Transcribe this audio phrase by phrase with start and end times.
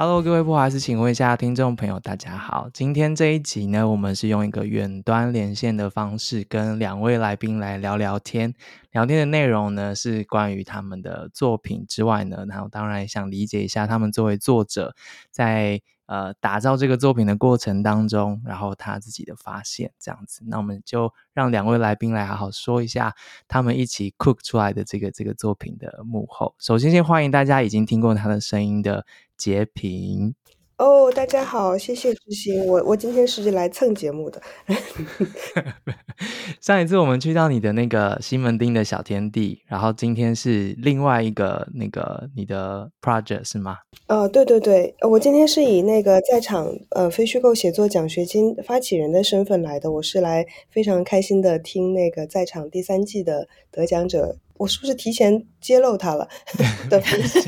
[0.00, 2.70] Hello，各位不好意思，请问一下听众朋友，大家好。
[2.72, 8.54] 今天这一集呢，我们是用一个远端连线的方式，跟两位来宾来聊聊天。
[8.92, 14.94] 聊天的内容呢，是关于他们的作品之外呢，然后当然也想理解一下他们作为作者
[15.32, 20.44] 在呃打造这个作品的过程当中，然后他自己的发现这样子。
[20.46, 23.12] 那我们就让两位来宾来好好说一下
[23.48, 26.54] 他们一起 cook 出来的这个这个作品的幕后。
[26.60, 29.04] 首先，先欢迎大家已经听过他的声音的。
[29.38, 30.34] 洁平
[30.76, 34.40] 哦，oh, 大家好，谢谢知行，我我今天是来蹭节目的。
[36.60, 43.78] 上一次我们去到你的那个西门町的小天地，然后今天是另外一个那个你的 project 是吗？
[44.06, 54.36] 哦，uh, 对对对，我今天是以那个在场呃非虚构写作奖学金发起人的身份来的，我是来非常开心的听那个在场第三季的得奖者。
[54.58, 56.28] 我是不是提前揭露他了
[56.90, 57.42] 的分享？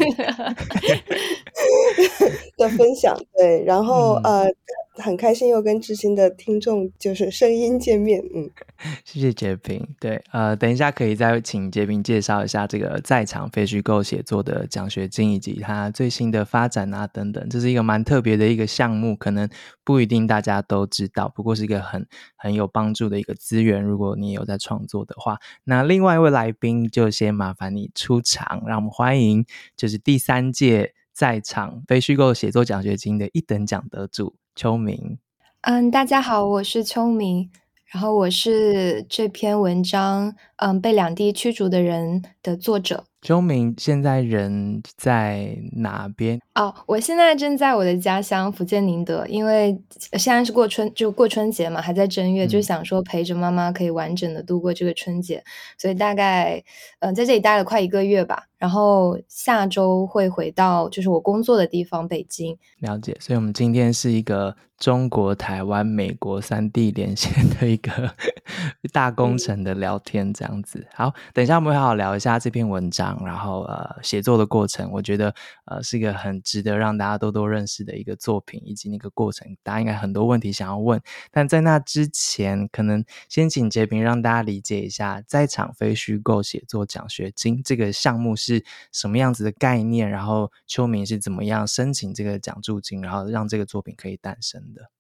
[2.56, 4.54] 的分享对，然后、嗯、呃。
[4.96, 8.50] 很开心又跟知心的听众就是声音见面，嗯，
[9.06, 9.88] 谢谢杰平。
[9.98, 19.48] 对，呃，等一下可以再请杰平介绍一下这个在场非虚构写作的奖学金以及它最新的发展啊等等，这是一个蛮特别的一个项目，可能
[19.84, 23.82] 不一定大家都知道，不过是一个很很有帮助的一个资源。
[23.82, 29.42] 如果你有在创作的话，那另外一位来宾就就先麻烦你出场，让我们欢迎
[29.74, 34.36] 就是第三届在场非虚构写作奖学金的一等奖得主。
[34.54, 35.18] 秋明，
[35.62, 37.50] 嗯，大家好，我是秋明，
[37.86, 43.04] 然后我是这篇文章，嗯，被两地驱逐的人的作者。
[43.22, 46.40] 周明现在人在哪边？
[46.54, 49.78] 哦，我现在正在我的家乡福建宁德，因为
[50.18, 55.42] 现在是过春，就过春节嘛，还在正月，嗯、就想说陪着妈妈可以完整的度过这个春节，
[55.76, 56.62] 所以大概
[57.00, 62.56] 嗯在这里待了快一个月吧，然后下周会回到就是我工作的地方北京。
[62.78, 64.56] 了解，所以我们今天是一个。
[64.80, 68.10] 中国台湾美国三地连线的一个
[68.94, 70.86] 大工程的聊天，这样样子。
[70.92, 75.32] 好，等一下我们会好好聊一下这篇文章，然后呃写作的过程，我觉得
[75.66, 81.00] 呃是一个很值得让大家多多认识的一个作品，以及那个过程，大家应该很多问题想要问。
[81.30, 94.90] 但在那之前，可能先请洁平让大家理解一下，在场非虚构写作奖学金这个项目是什么样子的概念，然后秋明是怎么样申请这个奖助金，然后让这个作品可以诞生的。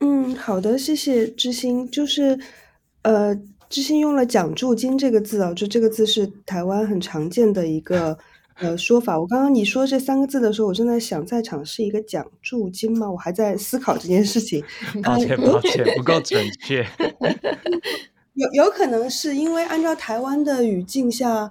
[0.00, 1.90] 嗯，好的，谢谢知心。
[1.90, 2.38] 就是，
[3.02, 3.34] 呃，
[3.68, 8.16] 智行用了“奖助金”这个字啊，就这个字是台湾很常见的一个
[8.58, 9.18] 呃说法。
[9.18, 13.10] 我刚刚你说这三个字的时候，我正在想，在场是一个奖助金吗？
[13.10, 14.62] 我还在思考这件事情。
[15.04, 16.86] 抱歉，抱歉，不够准确。
[18.34, 21.50] 有有可能是因为按照台湾的语境下。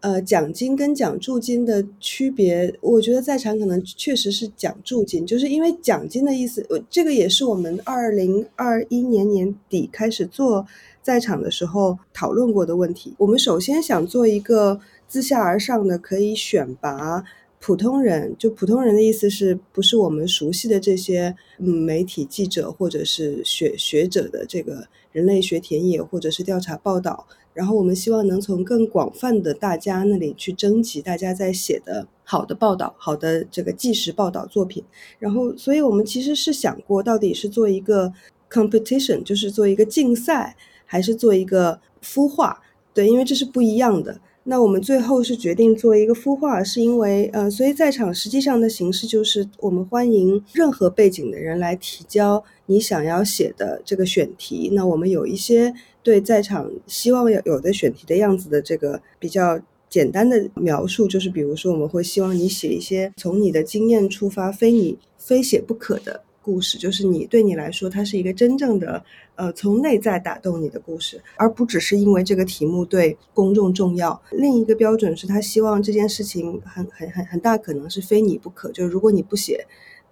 [0.00, 10.66] 呃，奖金跟奖助金的区别，我觉得在场可能确实是奖助金，就是因为奖金的意思，这个也是我们二零二一年年底开始做
[11.04, 13.14] 在场的时候讨论过的问题。
[13.18, 17.22] 我们首先想做一个自下而上的，可以选拔
[17.60, 27.26] 普通人，就普通人的意思是不是我们熟悉的这些嗯媒体记者或者是学学者的这个人类学田野或者是调查报道。
[27.52, 34.82] 然后我们希望能从更广泛的大家那里去征集大家在写的好的报道、好的这个纪实报道作品。
[35.20, 38.12] 然后，所以我们其实是想过，到底是做一个
[38.50, 40.56] competition，就是做一个竞赛，
[40.94, 42.62] 还是做一个孵化？
[42.94, 44.20] 对，因为这是不一样的。
[44.44, 54.70] 那我们最后是决定做一个孵化，是因为呃，所以在场实际上的形式就是我们欢迎任何背景的人来提交你想要写的这个选题。
[54.72, 55.74] 那我们有一些。
[56.04, 59.58] 对，在场希望有有的选题的样子的这个比较
[59.88, 69.02] 简单的描述，就是比如说我们会希望你写一些从你的经验出发，非你非写不可的故事，就是你对你来说它是一个真正的
[69.36, 74.20] 呃从内在打动你的故事，而不只是因为这个题目对公众重要。
[74.30, 79.66] 另一个标准是他希望这件事情很很很很大可能是非你不可，就是如果你不写，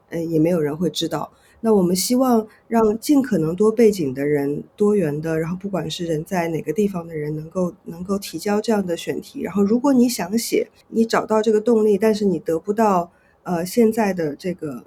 [0.08, 1.31] 呃也没有人会知道。
[1.64, 9.43] 那我们希望让尽可能多背景的人、多元的，然后不管是人在哪个地方的人，能够能够提交这样的选题。
[9.43, 13.12] 然后，如果你想写，你找到这个动力，但是你得不到
[13.44, 14.82] 呃现在的这个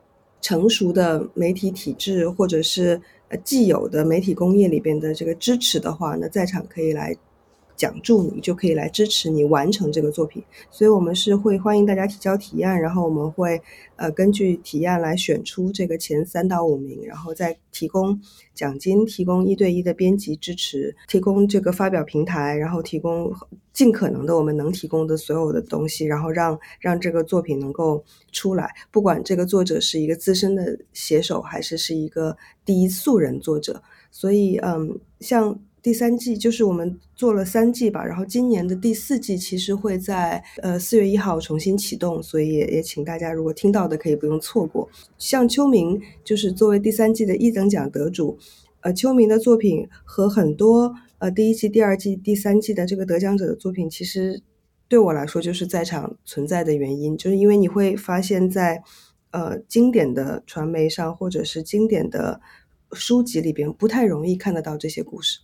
[0.46, 7.18] 成熟的媒体体制或者是呃既有的媒体工业里边的这个支持的话，那在场可以来
[7.76, 10.44] 奖助你，就可以来支持你完成这个作品。
[10.72, 13.62] 所以，我们是会欢迎大家提交提案，然后我们会
[13.96, 18.20] 呃根据提案来选出这个前三到五名，然后再提供
[18.54, 23.34] 奖金，提供一对一的编辑支持，提供这个发表平台，然后提供
[23.74, 28.74] 尽可能的我们能提供的所有的东西，然后让让这个作品能够出来。
[28.92, 33.82] 不管这个作者是一个资深的写手，还是是一个第一素人作者，
[34.12, 35.60] 所以嗯，像。
[35.86, 44.90] 第三季就是我们做了三季吧，然后今年的第四季其实会在呃四月一号重新启动，所以也也请大家如果听到的可以不用错过。
[45.20, 48.40] 像秋明就是作为第三季的一等奖得主，
[48.82, 54.42] 呃，秋明的作品和很多呃第一季、第二季、第三季的这个得奖者的作品，其实
[54.88, 58.82] 对我来说就是在场存在的原因，就是因为你会发现在
[59.30, 62.42] 呃经典的传媒上或者是经典的
[62.92, 65.42] 书籍里边不太容易看得到这些故事。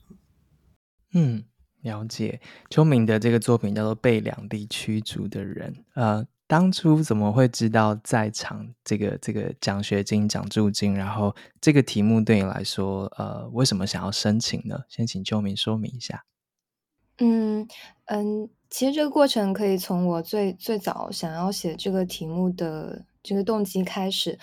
[1.13, 1.43] 嗯，
[1.81, 2.39] 了解。
[2.69, 5.73] 秋明的这个作品叫做《被两地驱逐的人》。
[5.95, 10.95] 呃，当初怎么会知道在场这个这个奖学金、奖助金？
[10.95, 14.79] 然后这个题目对你来说，呃，为什么想要申请呢？
[14.87, 16.23] 先请秋明说明一下。
[17.17, 17.67] 嗯
[18.05, 24.39] 嗯，其实这个过程可以从我最最早想要写这个题目的这个动机开始。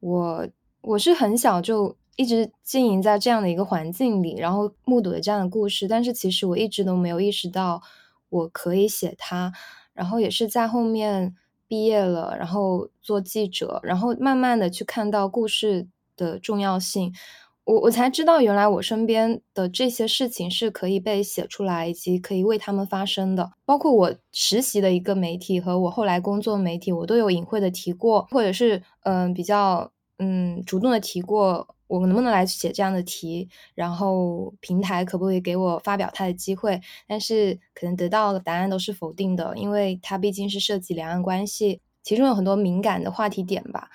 [0.00, 0.48] 我
[0.80, 1.96] 我是很小就。
[2.18, 7.80] 一直经营在这样的一个环境里，然后目睹了这样的故事，但是其实我一直都没有意识到
[8.28, 9.52] 我可以写它，
[9.94, 11.36] 然后也是在后面
[11.68, 15.86] 毕业了，然后做记者，然后慢慢的去看到故事
[16.16, 17.14] 的重要性，
[17.62, 31.74] 我我才知道原来我身边的这些事情是可以被写出来，以及可以为他们发声的，包括我实习的一个媒体和我后来工作媒体，我都有隐晦的提过，或者是嗯、比较嗯主动的提过。
[31.88, 33.48] 我们能不能来写这样的题？
[33.74, 36.78] 然后平台可不可以给我发表它的机会？
[37.06, 43.88] 但是可能得到的答案都是否定的，因为它毕竟是涉及两岸关系，其中有很多敏感的话题点吧。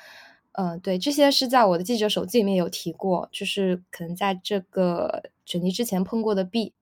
[0.53, 6.73] 呃，对，这些是在我的记者手机里面有提过，就是可能在这个选题之前碰过的壁。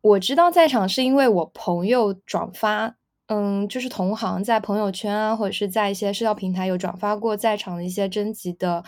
[0.00, 2.96] 我知道在场是因为我朋友转发，
[3.28, 8.84] 嗯，就是同行在朋友圈啊，或者是在一些社交平台有转发过在场的一些征集的，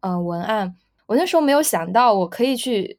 [0.00, 0.76] 呃，文案。
[1.06, 2.98] 我那时候没有想到我可以去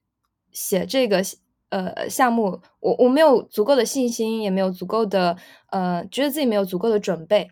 [0.51, 1.21] 写这个
[1.69, 5.37] 呃项目，我我没有足够的信心，也没有足够的
[5.69, 7.51] 呃，觉得自己没有足够的准备。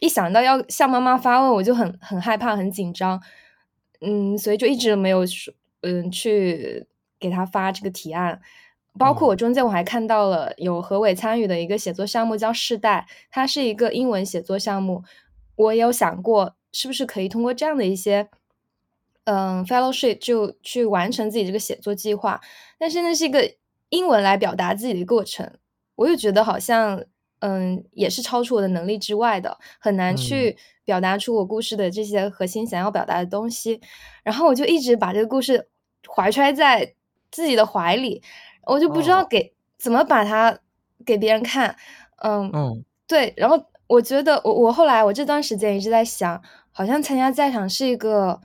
[0.00, 3.22] 一想到要向妈妈发问，我就很很害怕，很紧张，
[4.02, 6.86] 嗯，所以就一直没有说嗯去
[7.18, 8.42] 给他发这个提案。
[8.98, 15.02] 包括我中间我还看到了有何伟参与的一个写作项目叫世代，它是一个英文写作项目，
[15.56, 18.28] 我也有想过是不是可以通过这样的一些。
[19.26, 22.38] 嗯，fellowship 就去完成自己这个写作计划，
[22.78, 23.54] 但是那是一个
[23.88, 25.50] 英文来表达自己的过程，
[25.94, 27.02] 我又觉得好像
[27.38, 33.80] 嗯也是超出我的能力之外的，很难去表达出我故事的这些核心想要表达的东西，嗯、
[34.24, 35.70] 然后我就一直把这个故事
[36.14, 36.94] 怀揣在
[37.30, 38.22] 自己的怀里，
[38.66, 40.58] 我就不知道给、哦、怎么把它
[41.04, 41.76] 给别人看，
[42.22, 48.40] 嗯，嗯对，然后我觉得我我后来我这段时间一直在想，好像参加在场是一个。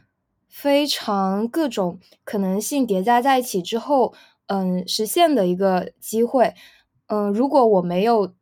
[0.51, 4.16] 非常各种可能性叠加在一起之后，
[4.48, 6.56] 嗯，实现的一个机会。
[7.06, 8.33] 嗯，如果我没有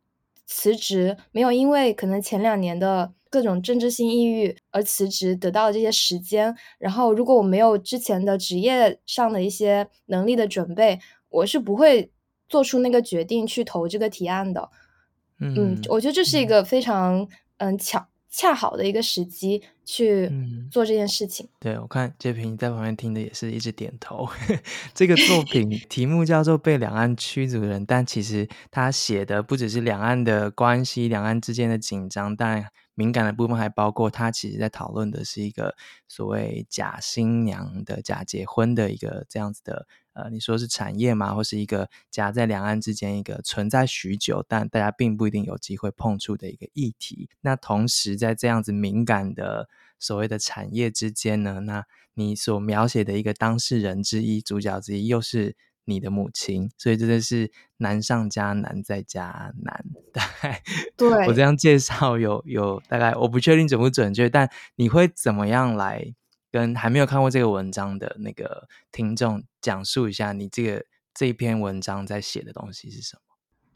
[0.46, 12.10] 辞职，没有因为可能前两年的各种政治性抑郁而辞职，得到了这些时间，然后如果我没有之前的职业上的一些能力的准备，我是不会
[12.48, 14.70] 做出那个决定去投这个提案的。
[15.40, 17.22] 嗯，嗯，我觉得这是一个非常
[17.58, 18.08] 嗯，嗯巧。
[18.30, 20.30] 恰好的一个时机去
[20.70, 21.46] 做这件事情。
[21.46, 24.28] 嗯、对，我看杰平在旁边听的也是一直点头。
[24.92, 35.74] 这个作品 题目叫做《被两岸驱逐的人》，但其实他写的不只是两岸的关系，两岸之间的紧张，当然敏感的部分还包括他其实在讨论的是一个
[36.06, 39.86] 所谓假新娘的假结婚的一个这样子的。
[40.18, 41.32] 呃，你说是产业嘛？
[41.32, 47.30] 或是一个夹在两岸之间一个存在许久，但大家并不一定有机会碰触的一个议题。
[47.40, 49.68] 那同时在这样子敏感的
[50.00, 51.84] 所谓的产业之间呢，那
[52.14, 59.84] 你所描写的一个当事人之一、主角之一，又是你的母亲，所以真的是难上加难再加难。
[60.12, 60.60] 大概
[60.96, 66.12] 对我这样介绍有有大概，我不确定准不准确，但你会怎么样来？
[66.58, 70.84] 跟还没有看过这个文章的那个听众讲述一下，你这个
[71.14, 73.22] 这一篇文章在写的东西是什么？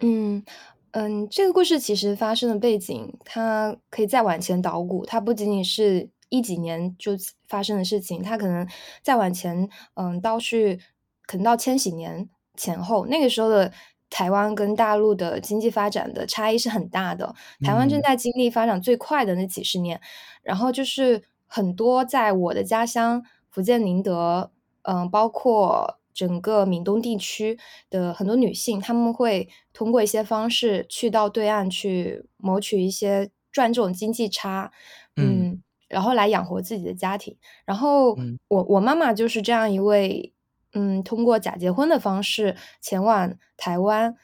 [0.00, 0.44] 嗯
[0.90, 7.12] 嗯，这个故事其实发生的背景，它可以再往前捣鼓，它不仅仅是一几年就
[7.46, 8.66] 发生的事情，它可能
[9.00, 10.80] 再往前，嗯，倒去
[11.26, 13.72] 可能到千禧年前后，那个时候的
[14.10, 17.32] 台湾跟大陆的经济发展的差异是很大的。
[17.64, 20.02] 台湾正在经历发展最快的那几十年，嗯、
[20.42, 21.22] 然后就是
[21.54, 24.50] 很多在我的家乡福建宁德，
[24.82, 27.58] 嗯、呃，包括整个闽东地区
[27.90, 34.72] 的很多女性，她们会通过一些方式去到对岸去谋取一些赚这种经济差，
[35.16, 35.50] 嗯。
[35.50, 38.16] 嗯然后来养活自己的家庭，然后
[38.48, 40.32] 我我妈妈就是这样一位，
[40.72, 44.16] 嗯，通过假结婚的方式前往台湾，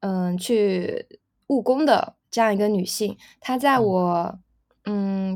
[0.00, 1.06] 嗯，去
[1.46, 3.16] 务工的这样一个女性。
[3.40, 4.40] 她在我，嗯，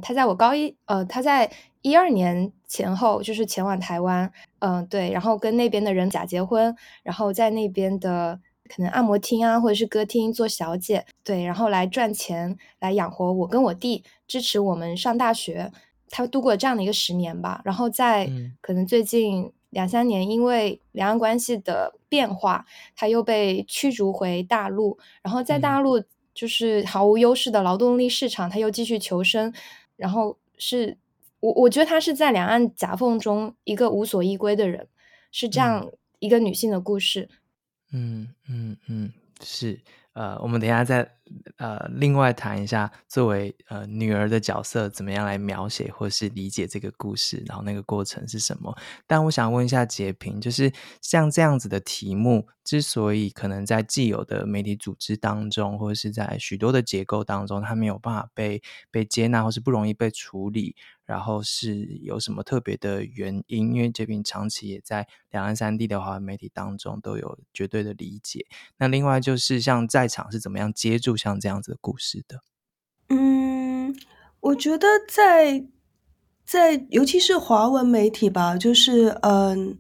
[0.00, 1.50] 她在我高一，呃，他在
[1.82, 8.40] 一二年前后就是前往台湾，嗯，对，然后跟那边的人假结婚，然后在那边的。
[8.68, 15.70] 可能按摩厅啊，或者是歌厅做小姐，对，然后来赚钱，来养活我跟我弟，支持我们上大学。
[16.10, 17.60] 他度过这样的一个十年吧。
[17.64, 18.28] 然后在
[18.60, 24.98] 可能最近两三年，因为两岸关系的变化，他又被驱逐回大陆。
[25.22, 26.02] 然后在大陆
[26.36, 29.50] 就是毫无优势的劳动力市场，他又继续求生。
[29.96, 30.98] 然后是
[31.40, 34.86] 我我觉得他是在两岸夹缝中一个无所依归的人，
[35.32, 37.26] 是这样一个女性的故事。
[37.92, 39.10] 嗯嗯嗯，
[39.42, 39.80] 是
[40.16, 41.06] 呃，我们等一下再
[41.58, 48.74] 呃另外谈一下，作为呃女儿的角色，怎么样来描写或是理解这个故事，然后那个过程是什么？
[49.06, 60.74] 但我想问一下洁平，就是像这样子的题目，之所以可能在既有的媒体组织当中，或者是在许多的结构当中，它没有办法被被接纳，或是不容易被处理。
[61.06, 63.72] 然后是有什么特别的原因？
[63.72, 68.44] 因为杰平长期也在两岸三地的华文媒体当中都有绝对的理解。
[68.76, 72.40] 那另外就是像在场是怎么样接住像这样子的故事的？
[73.08, 73.96] 嗯，
[74.40, 75.64] 我觉得在
[76.44, 79.78] 在尤其是华文媒体吧，就是嗯，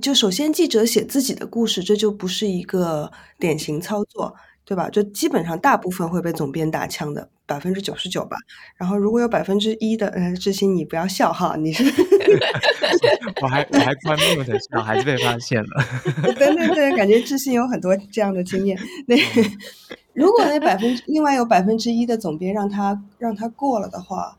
[0.00, 4.34] 就首先记者写自己的故事，这就不是一个典型操作。
[4.66, 4.88] 对吧？
[4.88, 8.36] 就基本上大部分会被总编打枪的，百分之九十九吧。
[8.76, 11.84] 然后如果有百分之一的，嗯，志新你不要笑哈，你是，
[13.42, 15.84] 我还我还关闭的笑，还是被发现了。
[16.38, 18.78] 对对对，感觉志新有很多这样的经验。
[19.06, 19.14] 那
[20.14, 24.36] 如果那百分之另外有百分之一的总编让他让他过了的话，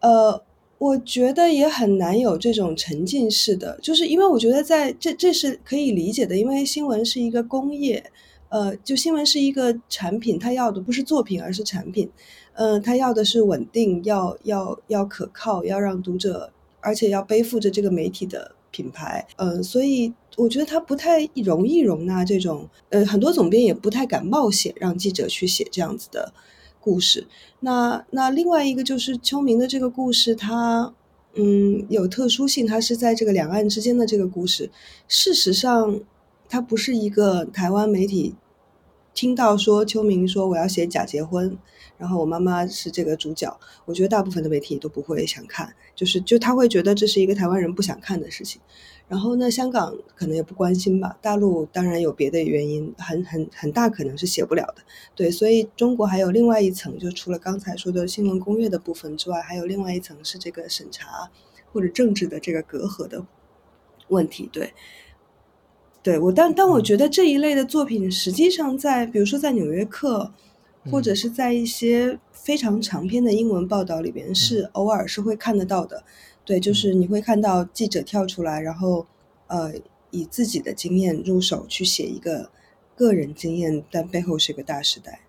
[0.00, 0.42] 呃，
[0.78, 8.10] 我觉得也很难有这种沉浸式的，就是因为我觉得在这这是可以理解的，因为新闻是一个工业。
[8.48, 12.10] 呃，就新闻是一个产品，它要的不是作品，而是产品。
[12.52, 19.26] 呃，它要的是稳定，要要要可靠，要让读者，而且要背负着这个媒体的品牌。
[19.36, 26.32] 呃，所以我觉得它不太容易容纳这种，呃，很多总编也不太敢冒险让记者去写这样子的
[26.80, 27.26] 故事。
[27.58, 30.94] 那那另外一个就是秋明的这个故事，它
[31.34, 34.70] 嗯有特殊性，它是在这个两岸之间的这个故事。
[35.08, 35.98] 事实上，
[36.48, 38.34] 它不是一个台湾媒体。
[39.12, 41.56] 听到说秋明说我要写假结婚，
[41.96, 48.60] 然后我妈妈是这个主角，我觉得大部分的媒体都不会想看，就是就他会觉得这是一个台湾人不想看的事情。
[49.06, 54.82] 然后呢，香港可能也不关心吧，大陆当然有别的原因，很很很大可能是写不了的。
[55.14, 61.30] 对，所以中国还有另外一层，就除了刚才说的新闻工业的部分之外，还有另外一层是这个审查
[61.72, 63.24] 或者政治的这个隔阂的
[64.08, 64.50] 问题。
[64.52, 64.74] 对。
[66.04, 70.30] 对我，但但我觉得这一类的作品，实际上在比如说在《纽约客》，
[70.90, 76.04] 或者是在一些非常长篇的英文报道里边，是偶尔是会看得到的。
[76.44, 79.06] 对，就是你会看到记者跳出来，然后
[79.46, 79.72] 呃，
[80.10, 82.50] 以自己的经验入手去写一个
[82.94, 85.20] 个人经验，但背后是一个大时代。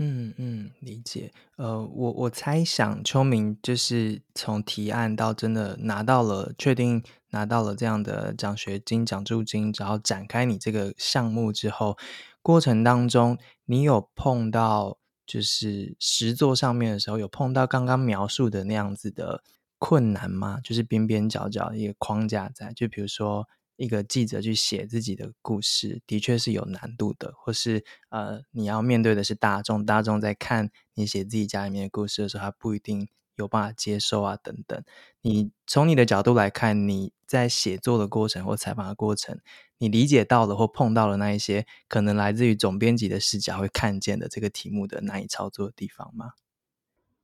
[0.00, 1.32] 嗯嗯，理解。
[1.56, 11.96] 呃，我我猜想秋明就是从提案到真的拿到了，确定拿到了这样的奖学金、奖助金，然后展开你这个项目之后，
[12.42, 19.42] 过程当中你有碰到就是实作上面的时候，有碰到刚刚描述的那样子的
[19.80, 20.60] 困难吗？
[20.62, 23.48] 就是边边角角一个框架在，就比如说。
[23.78, 34.82] 一个记者去写自己的故事，的确是有难度的，或是呃，你要面对的是大众，大众在看你写自己家里面的故事的时候，他不一定有办法接受啊，等等。
[35.22, 39.38] 你从你的角度来看，你在写作的过程或采访的过程，
[39.78, 46.32] 你理解到了或碰到了那一些可能来自于总编辑的视角会看见的这个题目的难以操作的地方吗？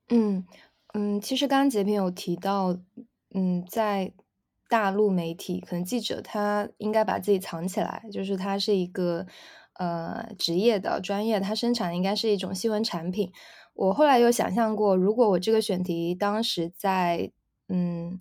[0.08, 0.46] 嗯
[0.92, 2.78] 嗯，其实刚刚洁平有提到，
[3.34, 4.12] 嗯，在。
[4.74, 9.24] 大陆媒体可能记者他应该把自己藏起来，就是他是一个
[9.74, 13.30] 呃职业的专业，他生产的应该是一种新闻产品。
[13.74, 17.30] 我后来有想象过，如果我这个选题当时在
[17.68, 18.18] 嗯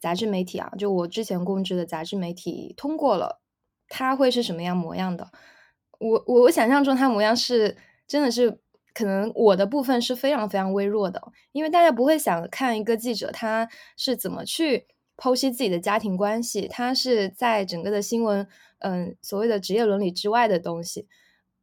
[0.00, 3.42] 杂志媒体啊，就我之前供职的杂志媒体通过了，
[3.86, 5.30] 它会是什么样模样的？
[5.98, 7.76] 我我我想象中他模样是
[8.06, 8.58] 真的是
[8.94, 11.20] 可能我的部分是非常非常微弱的，
[11.52, 14.86] 因为大家不会想看一个记者他是怎么去
[15.20, 18.48] 剖析自己的家庭关系，他是在整个的新闻，
[18.78, 21.06] 嗯，所谓的职业伦理之外的东西，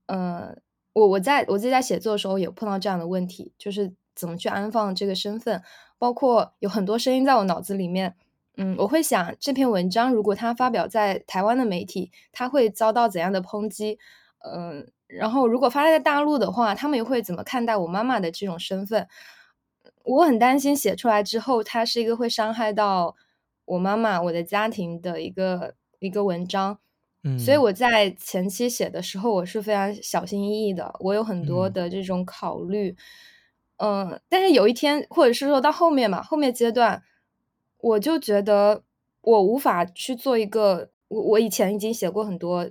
[0.05, 0.61] 嗯，
[0.93, 5.63] 我我在我自己在写作的时候有碰到这样的问题，就是怎么去安放这个身份，
[5.97, 8.15] 包括有很多声音在我脑子里面。
[8.59, 13.99] 嗯，我会想这篇文章如果它发表在台湾的媒体，它会遭到怎样的抨击？
[14.39, 19.07] 嗯，然后如果发在大陆的话，他们又会怎么看待我妈妈的这种身份？
[20.03, 23.15] 我很担心写出来之后，它是一个会伤害到
[23.67, 26.79] 我妈妈、我的家庭的一个一个文章。
[27.23, 32.95] 嗯，所以我在前期写的时候，我是非常小心翼翼的，我有很多的这种考虑。
[33.77, 37.03] 嗯，嗯，但是有一天，或者是说到后面嘛，后面阶段。
[37.79, 38.81] 我就觉得
[39.21, 42.67] 我无法去做一个，我我以前已经写过很多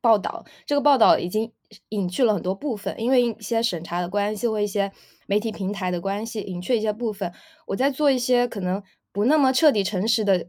[0.00, 1.52] 报道，这个报道已经
[1.90, 4.90] 隐去了很多部分，因为一些审查的关系或一些
[5.26, 7.30] 媒体平台的关系，隐去一些部分。
[7.66, 8.82] 我在做一些可能
[9.18, 10.46] 不那么彻底诚实的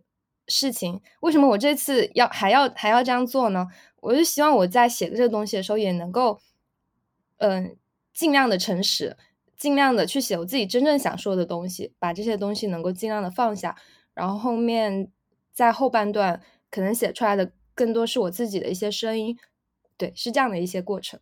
[0.48, 1.02] 事情。
[1.22, 3.68] 为什么我这次要还要还要这样做呢？
[4.02, 6.40] 我就希望我在写这个东西的时候也能够，
[7.38, 7.76] 嗯、
[8.14, 9.18] 尽量的诚实。
[9.58, 13.76] 尽量的去写我自己真正想说的东西，把这些东西能够尽量的放下，
[14.14, 15.12] 然后后面
[15.52, 19.38] 在后半段可能写出来的更多是我自己的一些声音，
[19.98, 21.20] 对，是这样的一些过程。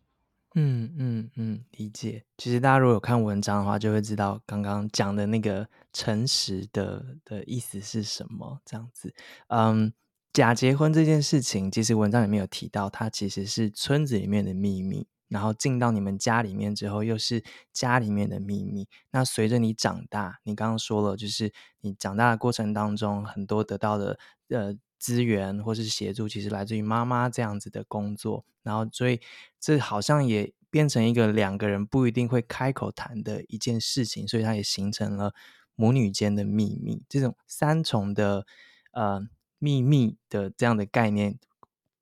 [0.60, 2.24] 嗯嗯嗯，理解。
[2.36, 8.60] 其实大家如果有看文章的话，就会知道刚刚讲的那个诚实的的意思是什么。
[8.64, 9.14] 这样子，
[9.46, 9.92] 嗯，
[10.32, 15.06] 假结婚这件事情，其实文章里面有提到，它其实是村子里面的秘密。
[15.28, 18.88] 然后进到你们家里面之后，又是家里面的秘密。
[19.10, 28.44] 那随着你长大，你刚刚说了，就是你长大的过程当中，很多得到的呃资源或是协助，其实来自于妈妈这样子的工作。
[28.62, 29.20] 然后，所以
[29.58, 35.32] 这好像也变成一个两个人不一定会开口谈的一件事情，所以它也形成了
[35.74, 38.44] 母女间的秘密，这种三重的
[38.92, 39.26] 呃
[39.58, 41.38] 秘密的这样的概念，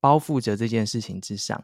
[0.01, 1.63] 包覆着这件事情之上。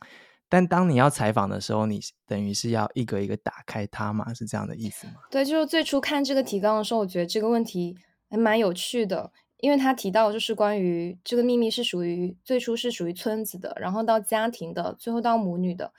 [0.49, 4.33] 但当你要采访的时候，你等于是要一个一个打开它吗？
[4.35, 5.15] 是这样的意思吗？
[5.31, 7.97] 对，就是最初看这个提纲的时候，我觉得这个问题
[8.29, 15.93] 还蛮有趣的，因为他提到就是关于这个秘密是属于最初是属于村子的，然后到家庭的，最后到母女的。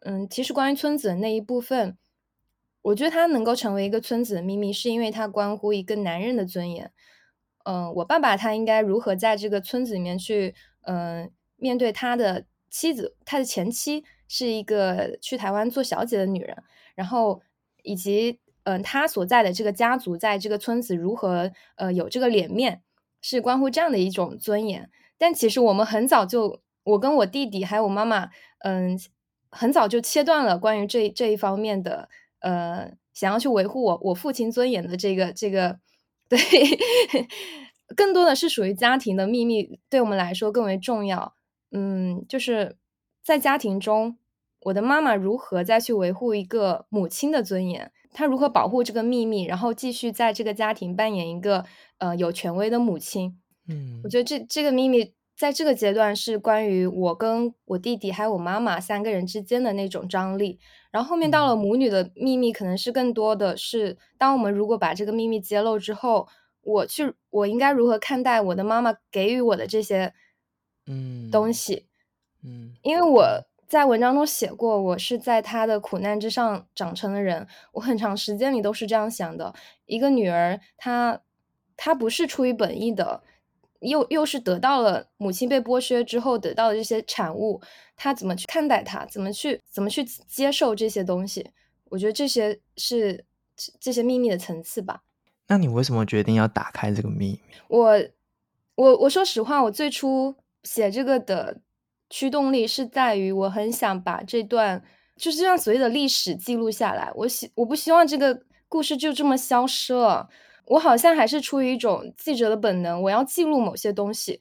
[0.00, 1.96] 嗯，其实关于村子的那一部分，
[2.82, 6.92] 我觉得它能够成为一个村子的秘密，是因为它关乎一个男人的尊严。
[7.64, 12.44] 嗯，我爸爸他应该如何在这个村子里面去，嗯，面对他的。
[12.70, 16.62] 妻子，他的前妻是一个去台湾做小姐的女人，
[16.94, 17.40] 然后
[17.82, 22.82] 以及嗯、他所在的这个家族在这个村子如何呃有这个脸面，
[23.20, 24.90] 是关乎这样的一种尊严。
[25.16, 28.98] 但其实我们很早就，我跟我弟弟还有我妈妈，嗯、
[29.50, 32.08] 很早就切断了关于这这一方面的
[32.40, 35.80] 呃，想要去维护我我父亲尊严的这个这个，
[36.28, 36.38] 对，
[37.96, 41.34] 更多的是属于家庭的秘密，对我们来说更为重要。
[41.72, 42.76] 嗯，就是
[43.22, 44.16] 在家庭中，
[44.60, 47.90] 我的妈妈如何再去维护一个母亲的尊严？
[48.12, 51.64] 她如何保护这个秘密，然后继续在这个家庭扮演一个
[51.98, 53.38] 呃有权威的母亲？
[53.68, 60.58] 嗯，我觉得这这个秘密在这个阶段是关于我跟我弟弟还有我妈妈三个人之间的那种张力。
[60.90, 66.28] 然后后面到了母女的秘密，可能是更多的是，当我们如果把这个秘密揭露之后，
[66.62, 70.14] 我去我应该如何看待我的妈妈给予我的这些。
[70.90, 71.86] 嗯，东西，
[72.42, 79.54] 嗯，因为我在文章中写过，我是在他的苦难之上长成的人，我很长时间里都是这样想的。
[79.84, 81.20] 一个女儿，她
[81.76, 83.22] 她不是出于本意的，
[83.80, 87.60] 又又是得到了母亲被剥削之后得到的这些产物，
[87.94, 91.50] 她怎么去看待她，怎么去怎么去接受这些东西？
[91.90, 93.26] 我觉得这些是
[93.78, 95.02] 这些秘密的层次吧。
[95.48, 97.40] 那你为什么决定要打开这个秘密？
[97.68, 98.02] 我
[98.76, 100.34] 我我说实话，我最初。
[100.64, 101.60] 写这个的
[102.10, 104.82] 驱动力是在于，我很想把这段
[105.16, 107.10] 就是这样所谓的历史记录下来。
[107.14, 110.28] 我希我不希望这个故事就这么消失了。
[110.66, 114.40] 我好像还是出于一种记者的本能，我要记录某些东西，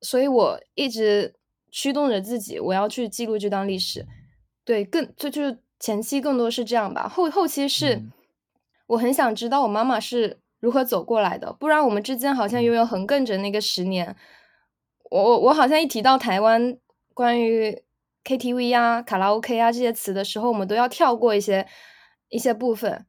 [0.00, 1.34] 所以我一直
[1.72, 4.06] 驱动着自己，我要去记录这段历史。
[4.64, 8.02] 对，更就就是前期更多是这样吧，后后期是
[8.86, 14.16] 我很想知道我妈妈是如何走过来的，不然我们之间好像永远横亘着那个十年。
[15.10, 16.76] 我我好像一提到台湾
[17.16, 17.82] 关于
[18.24, 21.66] KTV 啊、卡拉 OK 啊这些词的时候，我们都要跳过一些
[22.28, 23.06] 一些部分，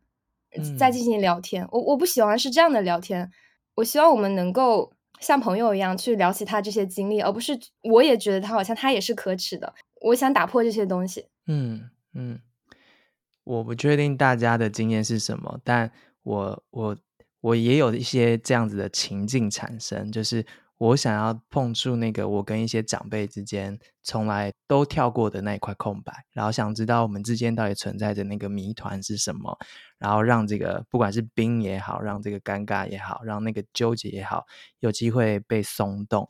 [0.80, 1.66] 再进行聊天。
[1.66, 3.30] 嗯、我我不喜欢是这样的聊天，
[3.76, 9.74] 我希望我们能够像朋友一样去聊起他这些经历，而不是我也觉得他好像他也是可耻的。
[10.00, 11.28] 我想打破这些东西。
[11.48, 12.40] 嗯嗯，
[13.44, 15.92] 我不确定大家的经验是什么，但
[16.24, 16.98] 我我
[17.42, 20.46] 我也有一些这样子的情境产生，就是。
[20.78, 29.58] 我想要碰触那个我跟一些长辈之间从来都跳过的那一块空白，然后想知道我们之间到底存在着那个谜团是什么，
[29.98, 34.46] 然后让这个不管是冰也好，让这个尴尬也好，让那个纠结也好，
[34.80, 36.30] 有机会被松动。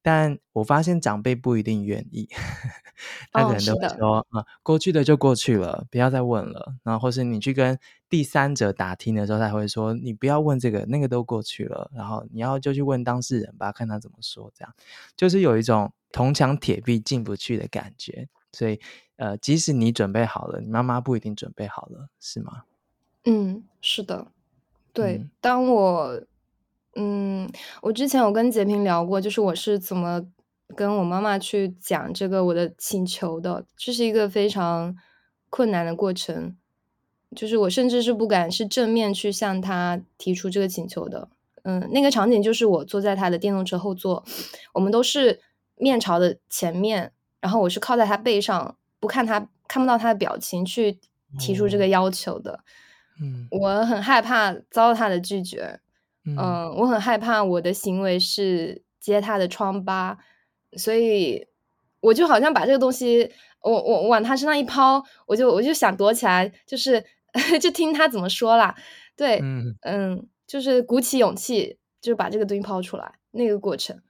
[0.00, 2.28] 但我发现长辈不一定愿意，
[3.32, 14.50] 他可能都会说：“啊、哦嗯，过去的就过去了，不要再问了。”然后或是你去跟第三者打听的时候，他会说：“你不要问这个，那个都过去了。”然后你要就去问当事人吧，看他怎么说。
[14.54, 14.74] 这样
[15.16, 18.28] 就是有一种铜墙铁壁进不去的感觉。
[18.52, 18.80] 所以，
[19.16, 22.62] 呃，即使你准备好了，你妈妈不一定准备好了，是吗？
[23.24, 24.28] 嗯，是的，
[24.92, 25.18] 对。
[25.18, 26.22] 嗯、当我。
[27.00, 27.48] 嗯，
[27.80, 30.20] 我之前有跟洁平聊过，就是我是怎么
[30.74, 34.96] 跟我妈妈去讲这个我的请求的，这是一个非常
[35.48, 36.56] 困难的过程，
[37.36, 41.28] 就是我甚至是不敢是正面去向她提出这个请求的。
[41.62, 44.24] 嗯，那个场景就是我坐在他的电动车后座，
[44.72, 45.40] 我们都是
[45.76, 50.98] 面朝的前面，然后我是靠在他背上，不看他，看不到他的表情去
[51.38, 52.60] 提出这个要求的。
[53.20, 55.78] 嗯，我很害怕遭到他的拒绝。
[56.28, 60.18] 嗯，呃，我很害怕我的行为是揭他的疮疤，
[60.76, 61.46] 所以
[62.00, 63.30] 我就好像把这个东西，
[63.62, 67.04] 我我我往他身上一抛，我就我就想躲起来，就是
[67.60, 68.74] 就听他怎么说啦。
[69.16, 74.00] 对，嗯嗯，就是鼓起勇气，就把这个东西抛出来，那个过程。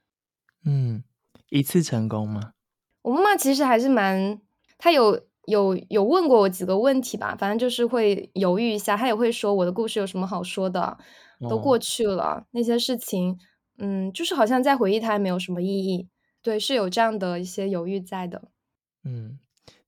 [0.65, 1.03] 嗯，
[1.49, 2.53] 一次成功吗？
[3.01, 4.39] 我妈妈其实还是蛮，
[4.77, 10.97] 她有有有问过我几个问题吧，反正就是会犹豫一下，她也会说我的故事有什么好说的。
[11.47, 13.37] 都过去了，哦，那些事情，
[13.77, 16.09] 嗯，就是好像再回忆它也没有什么意义。
[16.41, 18.49] 对，是有这样的一些犹豫在的。
[19.03, 19.37] 嗯，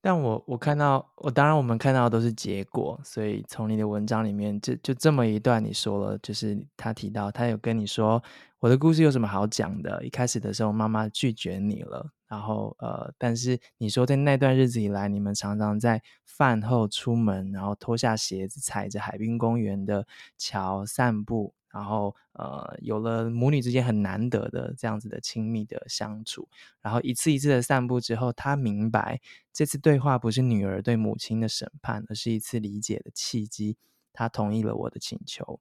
[0.02, 8.22] 但我我看到，我当然我们看到的都是结果，所以从你的文章里面，就就这么一段你说了，就是他提到他有跟你说，
[8.60, 10.04] 我的故事有什么好讲的？
[10.06, 26.48] 一开始的时候妈妈拒绝你了，然后呃，但是你说在那段日子以来，你们常常在饭后出门，然后脱下鞋子，踩着海滨公园的桥散步，然后呃，有了母女之间很难得的这样子的亲密的相处。
[26.82, 29.20] 然后一次一次的散步之后，她明白
[29.52, 33.76] 这次对话不是女儿对母亲的审判，而是一次理解的契机。
[34.14, 35.60] 她同意了我的请求。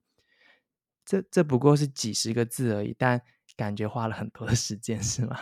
[1.05, 3.21] 这这不过是几十个字而已，但
[3.57, 5.37] 感觉花了很多的时间，是吗？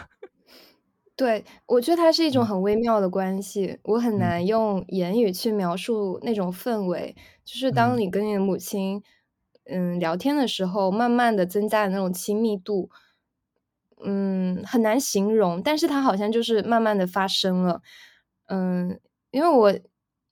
[1.18, 7.12] 对，我觉得它是一种很微妙的关系，嗯、我很难用言语去描述那种氛围。
[7.18, 9.02] 嗯、就是当你跟你的母亲，
[9.64, 12.88] 嗯，嗯，聊天的时候，慢慢的增加的那种亲密度，
[14.04, 15.60] 嗯，很难形容。
[15.60, 17.82] 但是它好像就是慢慢的发生了，
[18.46, 19.00] 嗯，
[19.32, 19.74] 因为我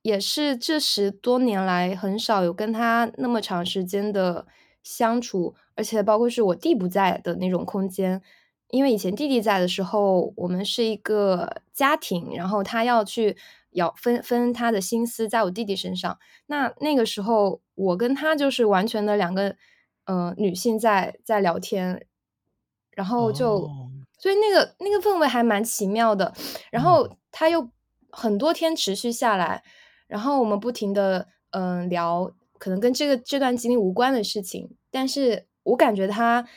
[0.03, 4.47] 也是这十多年来很少有跟他那么长时间的
[4.85, 8.23] 相处，而且包括是我弟不在的那种空间。
[8.71, 13.37] 因为以前弟弟在的时候，我们是一个家庭，然后他要去
[13.71, 16.19] 要分分他的心思在我弟弟身上。
[16.47, 19.55] 那那个时候，我跟他就是完全的两个
[20.07, 22.05] 呃女性在在聊天，
[22.91, 23.71] 然后就、oh.
[24.19, 26.35] 所以那个那个氛围还蛮奇妙的。
[26.73, 27.71] 然后他又
[28.11, 29.63] 很多天持续下来，
[30.09, 36.49] 然后我们不停的嗯、呃、聊，可能跟这个这段经历无关的事情，但是我感觉他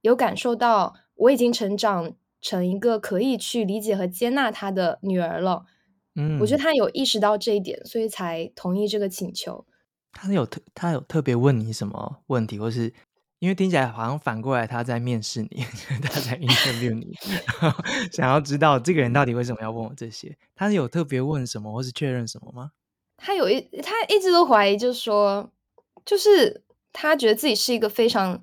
[0.00, 0.94] 有感受到。
[1.18, 5.66] 我已经成长成一个可以去理解和接纳他的女儿了，
[6.14, 9.66] 嗯，我觉得他有意识到这一点，所以才同意这个请求。
[10.12, 12.92] 他有特他有特别问你什么问题，或是
[13.40, 15.64] 因为听起来好像反过来他在面试你，
[16.02, 17.12] 他在 interview 你，
[18.12, 20.36] 想要知道这个人到底为什么要问我这些？
[20.54, 22.70] 他有特别问什么，或是确认什么吗？
[23.16, 25.50] 他有一他一直都怀疑，就是说，
[26.04, 28.40] 就是他觉得自己是一个非常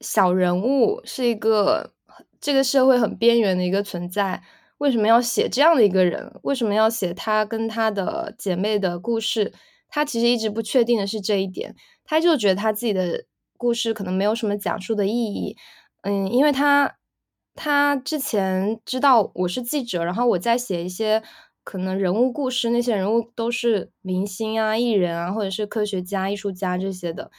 [0.00, 1.92] 小人物，是一个。
[2.40, 4.42] 这个社会很边缘的一个存在，
[4.78, 6.32] 为什么要写这样的一个人？
[6.42, 9.52] 为什么要写他跟他的姐妹的故事？
[9.88, 11.74] 他其实一直不确定的是这一点，
[12.04, 13.24] 他就觉得他自己的
[13.58, 15.56] 故事可能没有什么讲述的意义。
[16.02, 16.96] 嗯，因为他
[17.54, 21.22] 他之前知道我是记者，然后我在写一些
[21.62, 27.30] 可能人物故事，那些人物都是明星啊、艺人啊，或者是科学家、艺术家这些的。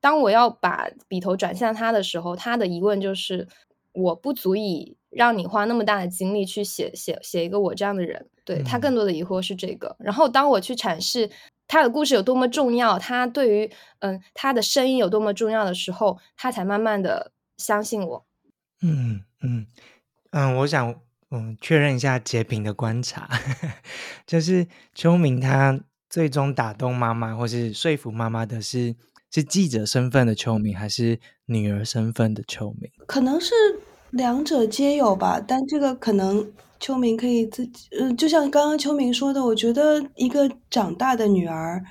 [0.00, 3.48] 当我要把笔头转向他的时候，他的疑问就是。
[3.92, 9.88] 我不足以让你花那么大的精力去写写写一个我这样的人，对，他更多的疑惑是这个。
[9.98, 11.28] 嗯、然后当我去阐释
[11.66, 18.26] 他的故事有多么重要，他对于嗯他的声音有多么重要的时候，他才慢慢的相信我。
[18.82, 19.66] 嗯嗯
[20.30, 20.94] 嗯，我想
[21.30, 23.28] 嗯，确认一下洁平的观察，
[24.26, 28.94] 就是秋明他最终打动妈妈或是说服妈妈的是
[29.30, 32.90] 是记者身份的秋明，还是女儿身份的秋明？
[33.06, 33.54] 可能是
[34.10, 41.82] 两者皆有吧，但这个可能秋明可以自己，嗯、呃，就像刚刚秋明说的，我觉得一个长大的女儿，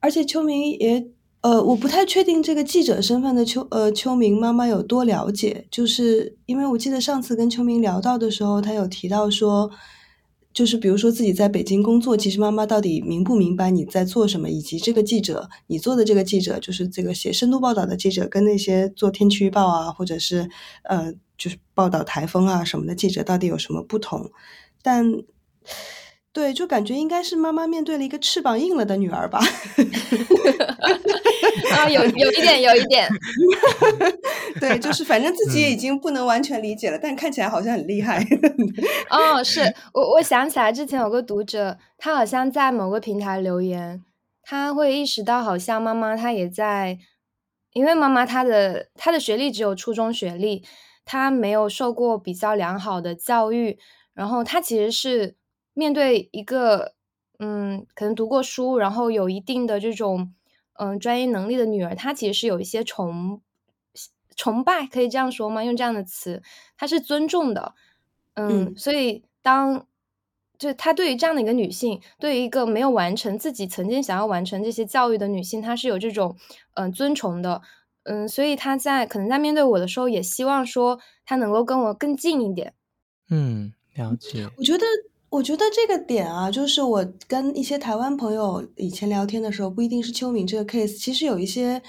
[0.00, 1.08] 而且秋明也。
[1.42, 9.68] 呃，我不太确定这个记者身份的秋呃秋明妈妈有多了解，就是因为我记得上次跟秋明聊到的时候，她有提到说，
[10.52, 20.48] 就是比如说自己在北京工作，其实妈妈到底明不明白你在做什么，以及这个记者你做的这个记者，就是这个写深度报道的记者，跟那些做天气预报啊，或者是
[20.84, 24.30] 呃就是报道台风啊什么的记者到底有什么不同，
[24.82, 25.22] 但。
[26.32, 29.38] 对，就感觉应该是妈妈面对了一个翅膀硬了的女儿吧。
[31.76, 33.06] 啊，有有一点，有一点。
[34.58, 38.26] 对，就是反正自己也已经不能完全理解了，嗯、但看起来好像很厉害。
[39.10, 39.60] 哦，是
[39.92, 44.02] 我我想起来之前有个读者，他好像在某个平台留言，
[44.42, 46.98] 他会意识到好像妈妈她也在，
[47.74, 50.64] 因为妈妈她的她的学历只有初中学历，
[51.04, 53.78] 她没有受过比较良好的教育，
[54.14, 55.36] 然后她其实是。
[55.74, 56.94] 面对一个
[57.38, 60.32] 嗯，可能读过书，然后有一定的这种
[60.74, 63.40] 嗯专业能力的女儿，她其实是有一些崇
[64.36, 65.64] 崇拜，可以这样说吗？
[65.64, 66.42] 用这样的词，
[66.76, 67.74] 她是尊重的，
[68.34, 69.86] 嗯，嗯，所以当
[70.58, 76.36] 就她对于这样的一个女性，对于一个没有完成自己曾经想要完成这些教育的女性，她是有这种
[76.74, 77.60] 嗯尊崇的，
[78.04, 82.74] 嗯，所以她在可能在面对我的时候，也希望说她能够跟我更近一点。
[83.30, 84.48] 嗯，了解。
[84.56, 84.84] 我觉得。
[85.32, 91.80] 我觉得这个点啊，就是我跟一些台湾朋友以前聊天的时候，不一定是秋敏这个 case，其实有一些，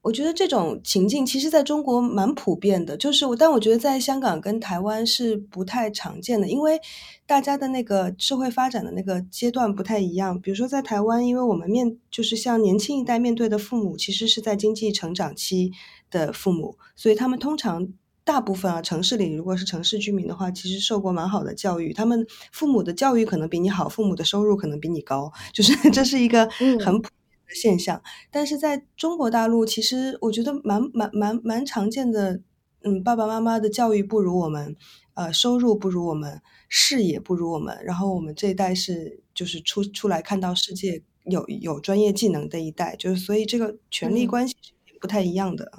[0.00, 6.80] 我觉得这种情境其实在中国蛮普遍的，就是我，但我觉得在香港跟台湾是不太常见的，因为
[7.24, 10.40] 大家的那个社会发展的那个阶段不太一样。
[10.40, 15.70] 比如说在台湾，因为我们面就是像年轻一代面对的父母，其实是在经济成长期
[16.10, 17.92] 的父母，所以他们通常。
[18.32, 26.48] 大部分啊，城市里如果是城市居民的话，其实受过蛮好的教育，他们父母的教育可能比你好，父母的收入可能比你高， 就是这是一个
[26.80, 27.12] 很普遍
[27.46, 27.98] 的现象。
[27.98, 32.40] 嗯、但是在中国大陆，其实我觉得蛮蛮蛮蛮常见的，
[32.84, 34.74] 嗯，爸爸妈妈的教育不如我们，
[35.12, 36.40] 呃，收入不如我们，
[36.70, 45.70] 视野不如我们，然后我们这一代是就是出出来看到世界有有专业技能的一代，就是所以这个权力关系是不太一样的。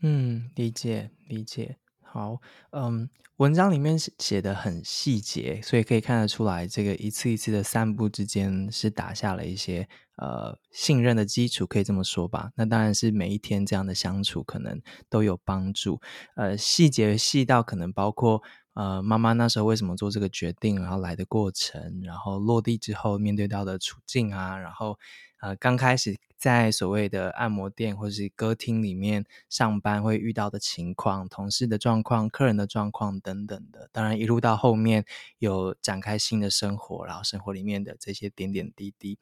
[0.00, 1.76] 嗯，理解理解。
[2.12, 2.40] 好，
[2.72, 12.50] 嗯，文章里面写的很细节，所以可以看得出来，这个一次一次的散步之间是打下了一些呃信任的基础，可以这么说吧。
[12.56, 16.00] 那当然是每一天这样的相处，可能都有帮助。
[16.34, 18.42] 呃，细节细到可能包括
[18.74, 24.98] 呃妈妈那时候为什么做这个决定，然后来的过程，然后落地之后面对到的处境啊，然后。
[25.42, 35.06] 呃，刚开始在所谓的按摩店或是歌厅里面上班会遇到的情况、同事的状况、客人的状况等等的，当然一路到后面
[35.38, 39.18] 有展开新的生活，然后生活里面的这些点点滴滴，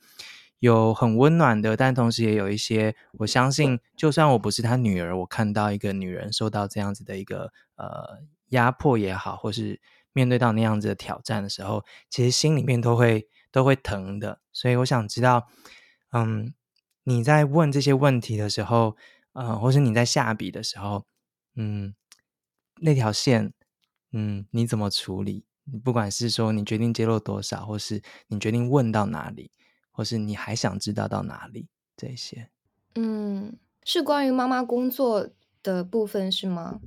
[0.59, 9.81] 有很温暖的，但同时也有一些，我相信，就算我不是他女儿，我看到一个女人受到这样子的一个呃压迫也好，或是
[10.13, 15.49] 面对到那样子的挑战的时候，其实心里面都会都会疼的，所以我想知道。
[16.13, 16.55] 嗯，
[17.05, 18.97] 你在问这些问题的时候，
[19.35, 21.05] 呃，或是你在下笔的时候，
[21.55, 21.95] 嗯，
[22.81, 23.53] 那条线，
[24.13, 25.45] 嗯，你怎么处理？
[25.85, 29.51] 不管是说你决定揭露多少，或是你决定问到哪里，
[29.91, 32.49] 或是你还想知道到哪里，这些，
[32.95, 35.29] 嗯，是关于妈妈工作
[35.63, 36.81] 的部分是吗？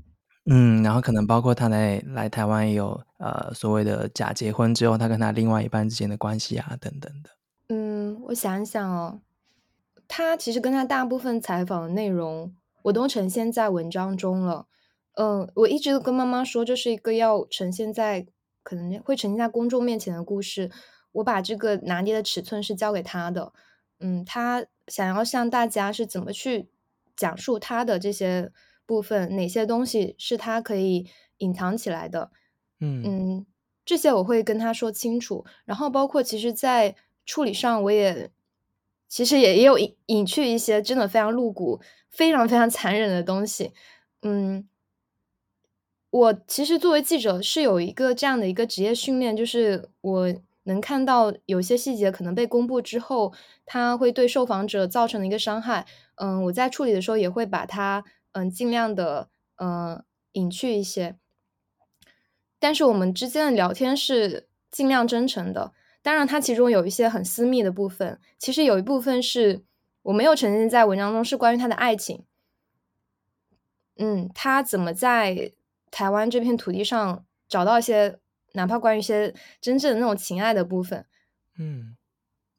[0.45, 7.29] 嗯，然后可能包括他来来台湾也有呃所谓的假结婚之后，他跟他另外一半之间的关系啊，等等的。
[7.69, 9.21] 嗯，我想一想哦，
[10.07, 14.65] 他其实跟他大部分采访的内容我都呈现在文章中了。
[15.13, 18.25] 嗯，我一直都跟妈妈说，这是一个要呈现在
[18.63, 20.71] 可能会呈现在公众面前的故事。
[21.11, 23.53] 我把这个拿捏的尺寸是交给他的。
[23.99, 26.69] 嗯，他想要向大家是怎么去
[27.15, 28.51] 讲述他的这些
[28.91, 32.29] 部分，哪些东西是他可以隐藏起来的。
[32.81, 33.45] 嗯嗯，
[33.85, 35.45] 这些我会跟他说清楚。
[35.63, 38.29] 然后包括其实，在处理上，我也
[39.07, 43.71] 其实也也有隐隐去一些真的非常露骨、非常非常残忍的东西。
[44.23, 44.67] 嗯，
[46.09, 53.31] 我其实作为记者是有一个这样的一个职业训练，就是我能看到有些细节可能被公布之后，
[53.65, 55.85] 它会对受访者造成的一个伤害。
[56.15, 61.17] 嗯，我在处理的时候也会把它嗯尽量的嗯隐去一些。
[62.59, 65.73] 但是我们之间的聊天是尽量真诚的。
[66.03, 69.63] 当然，它其中有一些很私密的部分，其实有一部分是
[70.03, 72.25] 我没有呈现在文章中，是关于他的爱情。
[73.97, 75.51] 嗯，他怎么在
[75.91, 78.17] 台湾这片土地上找到一些，
[78.53, 81.05] 哪怕关于一些真正的那种情爱的部分。
[81.59, 81.95] 嗯，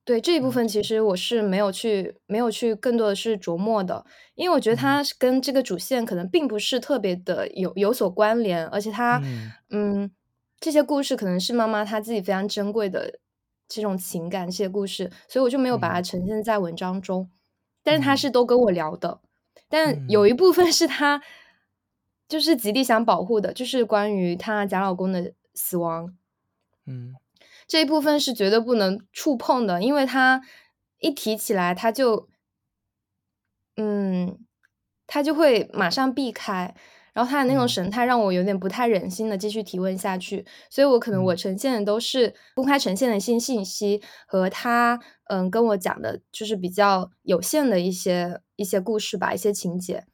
[0.04, 10.10] 对，这一部分，其实我是没有去，没有去更多的是琢磨的，因为我觉得他跟这个主线可能并不是特别的有有所关联，而且他，嗯，嗯，
[10.60, 13.18] 这些故事可能是妈妈她自己非常珍贵的。
[13.68, 17.22] 这种情感，这些故事，所以我就没有把它呈现在文章中。
[17.22, 17.30] 嗯、
[17.82, 21.22] 但是他是都跟我聊的，嗯、但有一部分是他
[22.28, 26.14] 就是极力想保护的，就是关于她假老公的死亡。
[26.84, 27.14] 嗯，
[27.66, 30.42] 这一部分是绝对不能触碰的，因为他
[30.98, 32.28] 一提起来，他就
[33.76, 34.38] 嗯，
[35.06, 36.74] 他就会马上避开。
[37.14, 50.06] 然后他的那种神态让我有点不太忍心的继续提问下去，嗯、所以我可能我呈现的都是公开呈现的一些信息和他嗯跟我讲的，就是比较有限的一些一些故事吧，一些情节。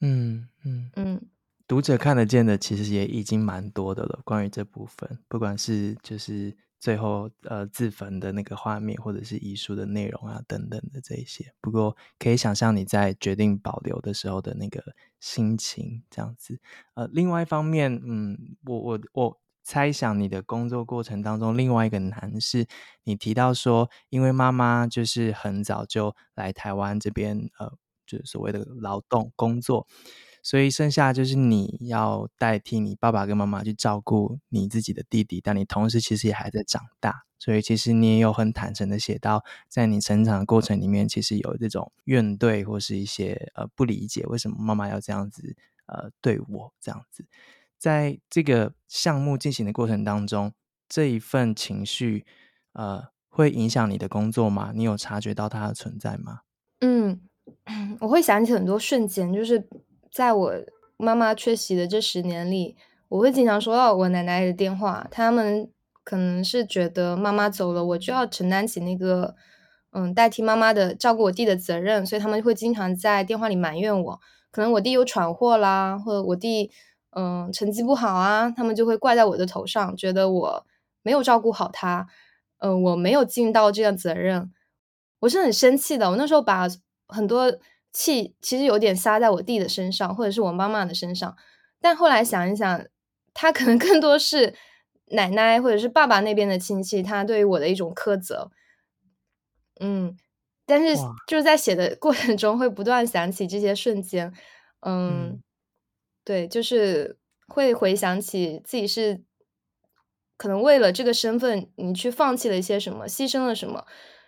[0.00, 1.22] 嗯嗯嗯，嗯
[1.66, 6.56] 读者看得见的其实也已经蛮多的了，关于这部分，不管是就是。
[6.78, 11.52] 最后，呃，自焚的那个画面，或者是遗书的内容啊，等等的这一些。
[11.60, 14.82] 不过，可以想象你在决定保留的时候的那个
[15.18, 16.60] 心情，这样子。
[16.94, 22.66] 呃，另外一方面，嗯，我我我猜想你的工作过程当中，另外一个难是，
[23.04, 27.72] 你提到说，因为妈妈就是很早就来台湾这边，呃，
[28.06, 29.86] 就是所谓的劳动工作。
[30.46, 45.56] 所以剩下就是你要代替你爸爸跟妈妈去照顾你自己的弟弟，但你同时其实也还在长大，所以其实你也有很坦诚的写到，在你成长的过程里面，其实有这种怨怼或是一些呃不理解，为什么妈妈要这样子
[45.86, 47.26] 呃对我这样子，
[47.76, 50.52] 在这个项目进行的过程当中，
[50.88, 52.24] 这一份情绪
[52.74, 54.70] 呃会影响你的工作吗？
[54.72, 56.42] 你有察觉到它的存在吗？
[56.82, 57.20] 嗯，
[57.98, 59.68] 我会想起很多瞬间，就是。
[60.16, 60.54] 在我
[60.96, 62.74] 妈妈缺席的这十年里，
[63.10, 65.06] 我会经常收到我奶奶的电话。
[65.10, 65.70] 他们
[66.02, 69.34] 可能是觉得妈妈走了，我就要承担起那个，
[69.90, 74.20] 嗯，代替妈妈的照顾我弟的责任，所以他们会经常在电话里埋怨我。
[74.50, 76.70] 可能我弟又闯祸啦，或者我弟，
[77.10, 80.66] 嗯，成绩不好啊，他们就会怪在我的头上，觉得我
[81.02, 82.06] 没有照顾好他，
[82.60, 84.50] 嗯，我没有尽到这样责任。
[85.20, 86.66] 我是很生气的，我那时候把
[87.06, 87.52] 很多。
[87.98, 91.34] 气其实有点撒在我弟的身上，或者是我妈妈的身上，
[91.80, 92.86] 但后来想一想，
[93.32, 94.54] 他可能更多是
[95.06, 98.50] 奶奶或者是爸爸那边的亲戚，他对于我的一种苛责。
[99.80, 100.14] 嗯，
[100.66, 100.94] 但是
[101.26, 104.30] 就是在写的过程中会不断想起这些瞬间，
[104.80, 105.42] 嗯，嗯
[106.22, 107.16] 对，就是
[107.48, 109.24] 会回想起自己是
[110.36, 113.86] 可能为了这个身份，你去放弃了一些什么，牺牲了什么，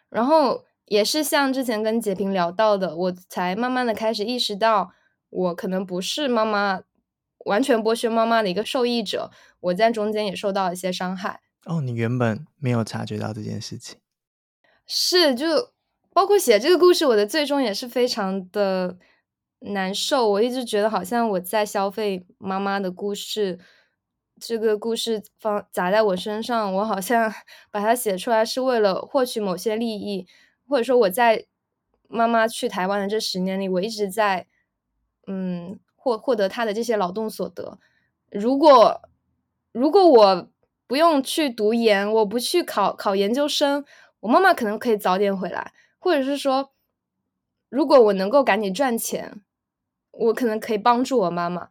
[0.09, 0.64] 然后。
[0.88, 4.92] 也是像之前跟杰平聊到的，我才慢慢的开始意识到，
[5.31, 6.81] 我可能不是妈妈
[7.44, 11.40] 完全剥削妈妈的一个受益者，我在中间也受到了一些伤害。
[11.66, 13.98] 哦，你原本没有察觉到这件事情，
[14.87, 15.72] 是就
[16.14, 18.96] 包括写这个故事，我的最终也是非常的
[19.61, 20.31] 难受。
[20.31, 23.59] 我一直觉得好像我在消费妈妈的故事，
[24.40, 27.31] 这个故事放砸在我身上，我好像
[27.70, 30.27] 把它写出来是为了获取某些利益。
[30.68, 31.46] 或者说我在
[32.09, 34.46] 妈妈去台湾的这十年里，我一直在
[35.26, 37.78] 嗯获获得她的这些劳动所得。
[38.31, 39.00] 如果
[39.72, 40.48] 如果我
[40.87, 43.85] 不用去读研，我不去考考研究生，
[44.20, 45.72] 我妈妈可能可以早点回来。
[45.98, 46.72] 或者是说，
[47.68, 49.42] 如果我能够赶紧赚钱，
[50.12, 51.68] 我可能可以帮助我妈妈。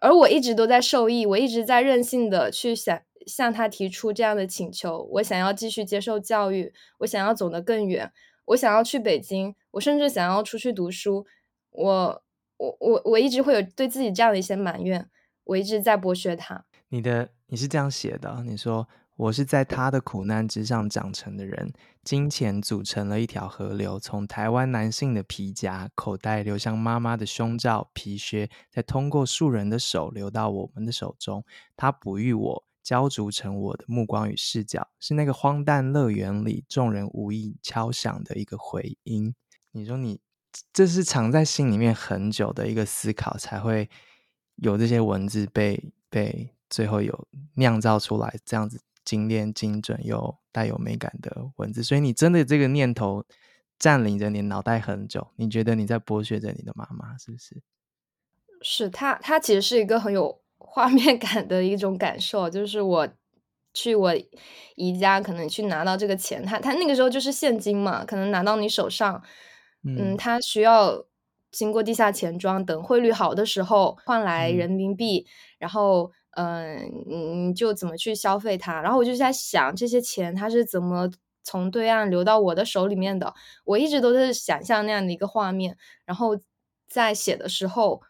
[0.00, 3.00] 而我一直都在受益，我一直在任性的去想。
[3.26, 8.10] 向他提出这样的请求，我想要继续接受教育，我想要走得更远，
[8.46, 11.26] 我想要去北京，我甚至想要出去读书。
[11.72, 12.22] 我
[12.56, 15.10] 我我我一直会有对自己这样的一些埋怨，
[15.44, 16.64] 我一直在剥削他。
[16.88, 18.88] 你的你是这样写的，你说
[19.18, 21.72] 我是在他的苦难之上长成的人，
[22.04, 31.44] 金钱组成了一条河流，从台湾男性的皮夹口袋流向妈妈的胸罩皮靴，再通过数人的手流到我们的手中，
[31.76, 32.64] 他哺育我。
[32.80, 39.34] 浇筑成我的目光与视角，是那个荒诞乐园里众人无意敲响的一个回音。
[39.72, 40.22] 你说你
[40.72, 43.90] 这是藏在心里面很久的一个思考，才会
[44.56, 51.82] 有这些文字被被最后有酿造出来，这样子精炼、精准又带有美感的文字。
[51.82, 53.24] 所以你真的这个念头
[53.78, 57.62] 占领着你脑袋很久，你觉得你在剥削着你的妈妈，是不是？
[58.60, 60.40] 是他，他其实是一个很有。
[60.70, 63.08] 画面感的一种感受，就是我
[63.72, 64.12] 去我
[64.74, 69.22] 姨家，可能去拿到这个钱，他他那个时候就是现金嘛，可能拿到你手上，
[69.84, 71.06] 嗯，他需要
[71.50, 75.30] 经过地下钱庄，等汇率好的时候换来人民币，嗯、
[75.60, 78.80] 然后嗯，你就怎么去消费它？
[78.80, 81.10] 然后我就在想，这些钱它是怎么
[81.42, 83.34] 从对岸流到我的手里面的？
[83.64, 86.38] 我一直都是想象那样的一个画面，然后
[86.88, 88.02] 在写的时候。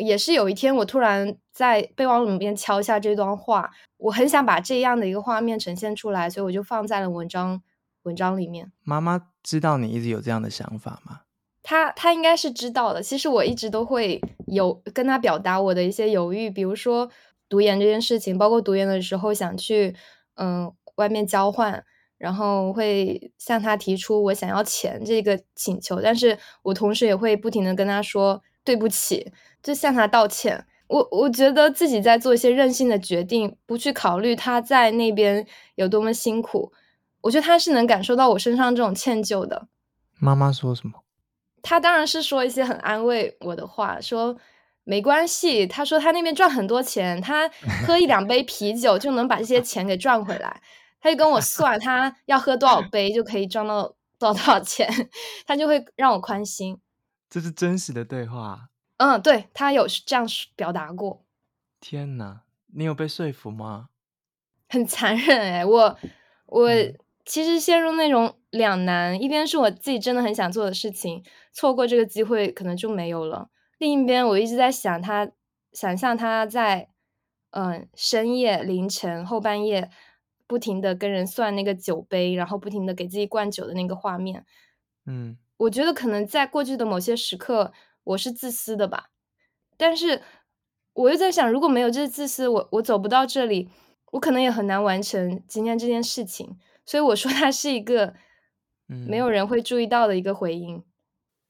[0.00, 7.62] 也是有一天，我突然在备忘录里面敲下这段话，我很想把这样的一个画面呈现出来，所以我就放在了文章
[8.02, 8.72] 文章里面。
[8.82, 11.20] 妈妈知道你一直有这样的想法吗？
[11.62, 13.00] 她她应该是知道的。
[13.00, 17.08] 其实我一直都会有跟她表达我的一些犹豫，比如说
[17.54, 19.94] 读研这件事情，包括读研的时候想去
[20.34, 21.84] 嗯外面交换，
[22.18, 29.32] 然后会向他提出我想要钱这个请求，但是我同时也会不停的跟他说对不起。
[29.62, 35.46] 就向他道歉，我我觉得自己在做一些任性的决定，不去考虑他在那边
[35.76, 36.72] 有多么辛苦。
[37.20, 39.68] 我觉得他是能感受到我身上这种歉疚的。
[40.18, 41.04] 妈妈说什么？
[41.62, 44.36] 他当然是说一些很安慰我的话，说
[44.84, 45.66] 没关系。
[45.66, 47.48] 他说他那边赚很多钱，他
[47.86, 50.62] 喝一两杯啤酒就能把这些钱给赚回来。
[51.00, 54.88] 他就跟我算，他要喝多少杯就可以赚到多少多少钱，
[55.46, 56.80] 他就会让我宽心。
[57.28, 58.68] 这是真实的对话。
[58.98, 61.24] 嗯，对，他有这样表达过。
[61.80, 62.42] 天哪，
[62.74, 63.88] 你有被说服吗？
[64.68, 65.98] 很残忍哎，我
[66.46, 66.70] 我
[67.26, 71.22] 其实陷入那种两难，一边是我自己真的很想做的事情，
[71.52, 75.30] 错过这个机会可能就没有了；另一边我一直在想他，
[75.72, 76.88] 想象他在
[77.50, 79.90] 嗯深夜凌晨后半夜
[80.46, 84.44] 不停的跟人算那个酒杯，然后不停的给自己灌酒的那个画面。
[85.06, 87.72] 嗯，我觉得可能在过去的某些时刻。
[88.06, 89.08] 我是自私的吧，
[89.78, 90.20] 但是
[90.92, 93.70] 我又在想，如果没有这自私，我我走不到这里，
[94.12, 96.58] 我可能也很难完成今天这件事情。
[96.84, 98.12] 所以我说，它是一个
[98.86, 100.84] 没有人会注意到的一个回音。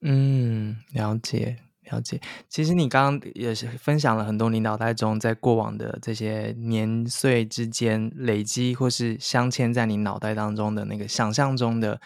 [0.02, 1.56] 嗯，了解
[1.90, 2.20] 了解。
[2.48, 12.00] 其实你刚刚也是分享了很多你脑袋中在过往的这些年岁之间累积或是镶嵌在你脑袋当中的那个想象中的。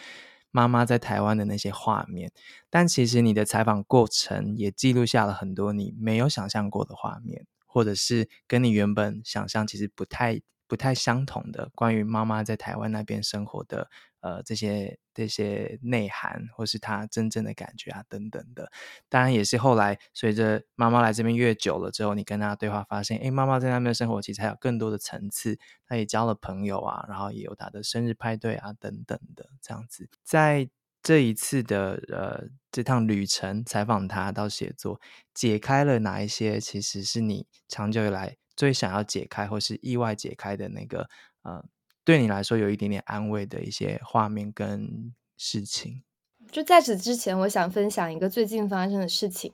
[0.51, 2.33] 妈妈在台湾的那些画面，
[2.71, 13.91] 但其实你的采访过程也记录下了很多你没有想象过的画面，或者是跟你原本想象其实不太不太相同的关于妈妈在台湾那边生活的。
[14.21, 18.69] 呃，这些这些内涵，或是她真正的感觉啊，等等的，
[19.09, 25.57] 当然也是后来随着妈妈来这边越久了之后，你跟她对话，发现，哎，妈妈在那边生活其实还有更多的层次，
[25.87, 30.09] 她也交了朋友啊，然后也有她的生日派对啊，等等的这样子。
[30.25, 30.69] 在
[31.01, 35.01] 这一次的呃这趟旅程，采访她到写作，
[35.33, 41.09] 解开了哪一些其实是你长久以来最想要解开，或是意外解开的那个
[41.43, 41.65] 呃。
[42.05, 46.03] 对你来说有一点点安慰的一些画面跟事情。
[46.51, 49.53] 就在此之前，我想分享一个最近发生的事情。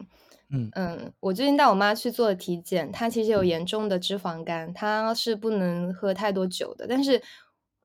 [0.50, 6.86] 嗯嗯，我最近带我妈去做了体检，她其实有严重的脂肪肝，她是不能喝太多酒的。
[6.86, 7.20] 但是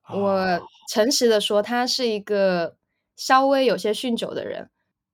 [0.08, 2.76] 我诚实的说，她是一个
[3.16, 4.70] 稍微有些酗酒的人。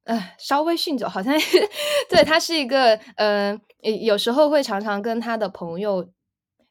[0.07, 1.35] 呃，稍微酗酒好像
[2.09, 3.59] 对，她是一个呃，
[4.05, 6.09] 有时候会常常跟她的朋友。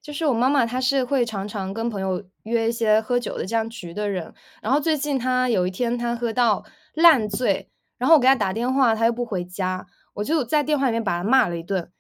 [0.01, 4.31] 就是我妈妈，她是会常常跟朋友约一些喝酒的这样局的人。
[4.61, 6.63] 然后最近她有一天，她喝到
[6.93, 11.91] 烂醉，然后我给她打电话，她又不回家，我就在电话里面把她骂了一顿。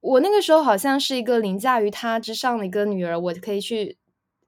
[0.00, 3.96] 我那个时候好像是一个凌驾于她之上的一个女儿，我可以去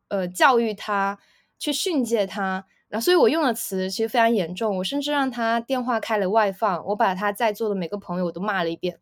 [0.09, 1.19] 呃教育她，
[1.59, 2.67] 去训诫她。
[2.89, 8.99] 然后所以我用的词其实非常严重，我甚至让他电话开了外放，我把他在座的每个朋友我都骂了一遍。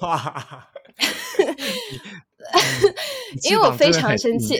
[0.00, 0.68] 哇！
[3.42, 4.56] 因为我非常生气，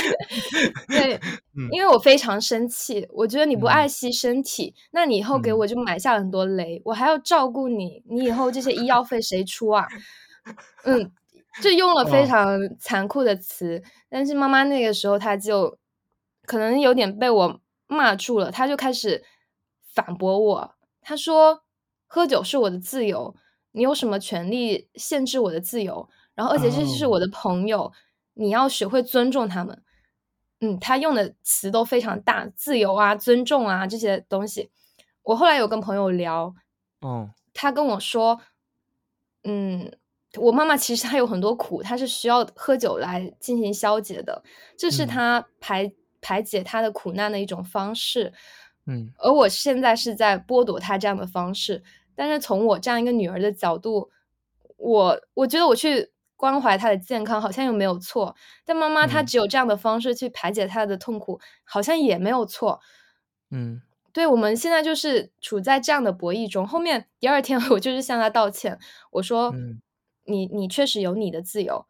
[0.88, 1.18] 对，
[1.72, 3.06] 因为我非常生气。
[3.10, 9.88] 我觉得你不爱惜身体，嗯、那你以后给我就埋下了很多雷，嗯、我还要照顾你，你以后这些医药费谁出啊？
[10.84, 11.10] 嗯，
[11.62, 13.82] 就用了非常残酷的词。
[14.10, 15.78] 但是妈妈那个时候，她就
[16.46, 19.24] 可能有点被我骂住了，他就开始
[19.92, 20.74] 反驳我。
[21.00, 21.62] 他说
[22.06, 23.34] ：“喝酒是我的自由，
[23.72, 27.92] 你有什么权利限制我的自由？”然后，而且这是我的朋友，oh.
[28.34, 29.82] 你要学会尊重他们。
[30.60, 34.70] 嗯，他用的词都非常大，自由啊、尊重啊这些东西。
[35.22, 36.54] 我后来有跟朋友聊，
[37.00, 38.40] 哦，他跟我说，
[39.42, 39.92] 嗯，
[40.38, 44.42] 我妈妈其实她有很多苦，她是需要喝酒来进行消解的，
[44.76, 45.92] 这是她排、嗯、
[46.24, 48.32] 排解他的苦难的一种方式。
[48.86, 51.82] 嗯，而我现在是在剥夺他这样的方式，
[52.16, 54.10] 但是从我这样一个女儿的角度，
[54.78, 56.10] 我我觉得我去。
[56.36, 58.34] 关怀她的健康，好像又没有错。
[58.66, 62.80] 但妈妈她只有这样的方式去排解她的痛苦，嗯、好像也没有错。
[63.50, 63.80] 嗯，
[64.12, 66.66] 对，我们现在就是处在这样的博弈中。
[66.66, 68.78] 后面第二天， 我就是向她道歉，
[69.12, 69.80] 我说：“嗯、
[70.24, 71.86] 你你确实有你的自由。”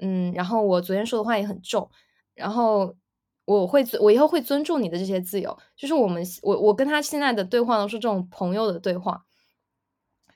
[0.00, 1.88] 嗯，然后我昨天说的话也很重，
[2.34, 2.96] 然后
[3.44, 5.56] 我会我以后会尊重你的这些自由。
[5.76, 9.22] 就是我们我我跟他现在的对话都是这种朋友的对话。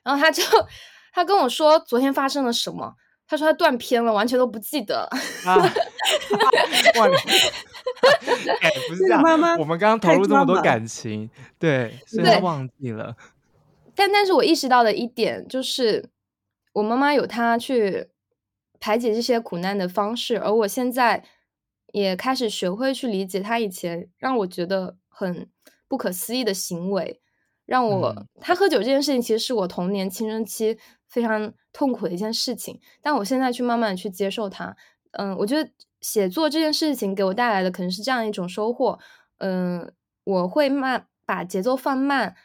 [0.03, 0.43] 然后他就
[1.13, 2.95] 他跟我说昨天发生了什么，
[3.27, 5.09] 他说他断片了，完全都不记得。
[5.45, 5.55] 啊，
[6.99, 7.07] 哇！
[8.61, 11.29] 哎，不是这样，妈妈，我们刚刚投入这么多感情，
[11.59, 13.15] 对，所以他忘记了。
[13.95, 16.09] 但但是我意识到的一点就是，
[16.73, 18.09] 我妈妈有她去。
[18.79, 21.23] 排解这些苦难的方式，而我现在
[21.93, 25.49] 也开始学会去理解他以前让我觉得很
[25.87, 27.21] 不可思议的行为，
[27.65, 30.77] 让我、嗯、他喝酒这件事情，其实是我童年青春期
[31.07, 34.75] 非常痛苦的一件事情，但我现在去慢慢的去接受它。
[35.11, 35.69] 嗯，我觉得
[36.01, 38.99] 写作这件事情给我带来的可能是这样一种收获。
[39.37, 39.91] 嗯，
[40.23, 42.35] 我会慢把节奏放慢，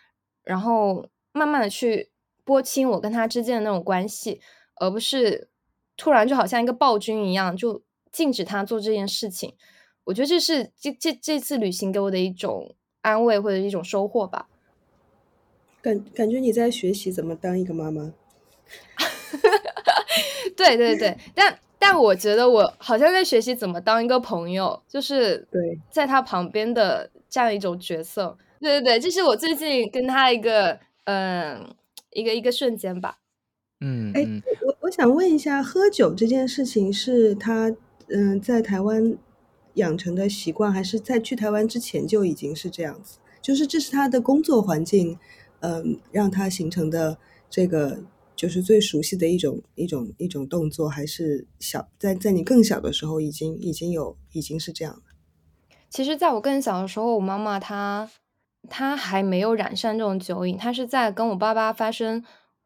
[0.45, 2.11] 然后慢慢的去
[2.45, 4.41] 拨清我跟他之间的那种关系，
[4.77, 5.51] 而不是。
[5.95, 7.83] 突然就好像一个暴君一样，就
[8.13, 9.55] 禁止他做这件事情。
[10.05, 14.49] 我觉得这是这这这次旅行给我的一种安慰或者一种收获吧。
[15.81, 18.13] 感感觉你在学习怎么当一个妈妈。
[20.57, 28.37] 对对对，但但我觉得我好像在学习怎么当一个朋友，就是对，在他旁边的这样一种角色。
[28.61, 31.75] 对对对，这是我最近跟他一个嗯
[32.11, 33.19] 一个一个瞬间吧。
[33.81, 34.25] 嗯，哎，
[34.65, 37.75] 我我想问一下，喝酒这件事情是他
[38.15, 39.17] 嗯、在台湾
[39.75, 43.19] 养成的习惯，还是在去台湾之前就已经是这样子？
[43.41, 45.19] 就是这是他的工作环境，
[45.61, 47.19] 嗯、让他形成的
[47.51, 48.03] 这个
[48.37, 55.03] 就是最熟悉的一种一种一种动作，还是小在在你更小的时候已经已经有已经是这样了？
[55.91, 58.11] 其实，在我更小的时候，我妈妈她
[58.69, 62.25] 她还没有染上这种酒瘾，她是在跟我爸爸发生。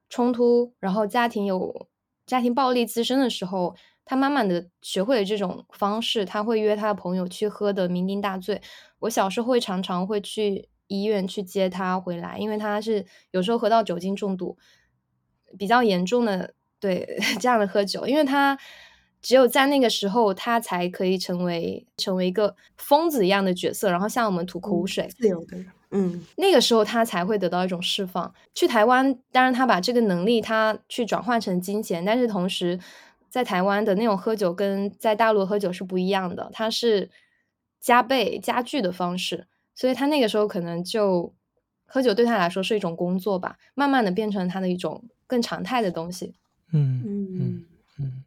[0.09, 1.89] 冲突，然后家庭有
[2.25, 3.75] 家庭暴力滋生的时候，
[4.07, 8.63] 他慢慢的学会了这种方式，他会约他的朋友去喝的酩酊大醉。
[9.01, 14.57] 我小时候会常常会去医院去接他回来，因为他是有时候喝到酒精中毒，
[15.59, 18.57] 比较严重的，对， 这样的喝酒，因为他
[19.21, 25.59] 只有在那个时候，他才可以成为成为一个疯子一样的角色，然后向我们吐苦水，自由的。
[25.91, 28.33] 嗯，那个时候他才会得到一种释放。
[28.55, 32.79] 去台湾，当然他把这个能力他去转换成金钱，但是同时
[33.37, 37.11] 在台湾的那种喝酒跟在大陆喝酒是不一样的，它是
[37.79, 41.35] 加倍加剧的方式，所以他那个时候可能就
[41.85, 46.33] 喝酒对他来说是一种工作吧，慢慢的变成他的一种更常态的东西。
[46.73, 47.65] 嗯嗯
[47.99, 48.25] 嗯，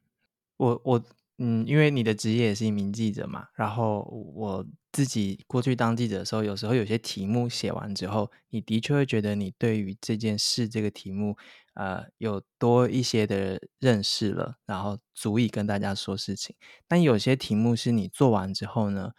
[0.58, 1.04] 我我。
[1.42, 4.02] 嗯，因为你的职业也是一名记者嘛，然后
[4.36, 11.38] 我自己过去当记者的时候，有时候有些题目写完之后，你的确会觉得你对于这件事这个题目，
[11.76, 16.54] 呃，有多一些的认识了，然后足以跟大家说事情。
[16.88, 19.14] 但有些题目是你做完之后呢，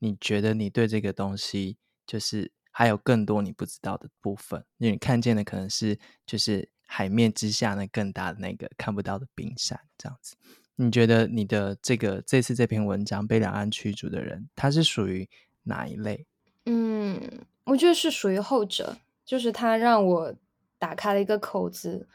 [0.00, 5.96] 你觉得你对这个东西就是还有更多你不知道的部分，你看见的可能是
[6.26, 10.34] 就是海面之下那更大的那个看不到的冰山这样子。
[10.82, 15.28] 你觉得你的这个这次这篇文章被两岸驱逐的人，他是属于
[15.64, 16.24] 哪一类？
[16.64, 17.20] 嗯，
[17.64, 20.34] 我觉得是属于后者，就是他让我
[20.78, 22.08] 打开了一个口子，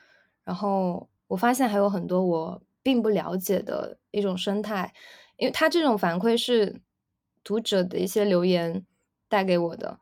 [0.43, 4.91] 然后我发现还有很多我并不了解的一种生态，
[5.38, 6.82] 因为他这种反馈是
[7.43, 8.84] 读者的一些留言
[9.30, 9.99] 带给我的，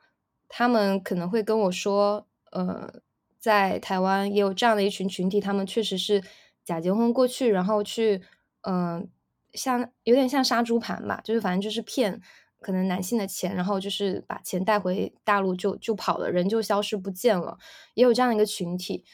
[0.48, 3.02] 他们可能会跟我说，呃，
[3.40, 6.24] 在台湾也有这样的一群群体，他们确实是
[6.64, 8.22] 假结婚过去，然后去。
[8.64, 9.08] 嗯、
[9.54, 12.20] 像有点像杀猪盘吧，就是反正就是骗
[12.60, 17.58] 可能男性的钱，然后就是把钱带回大陆就就跑了，人就消失不见了，
[17.94, 19.06] 也有这样一个群体。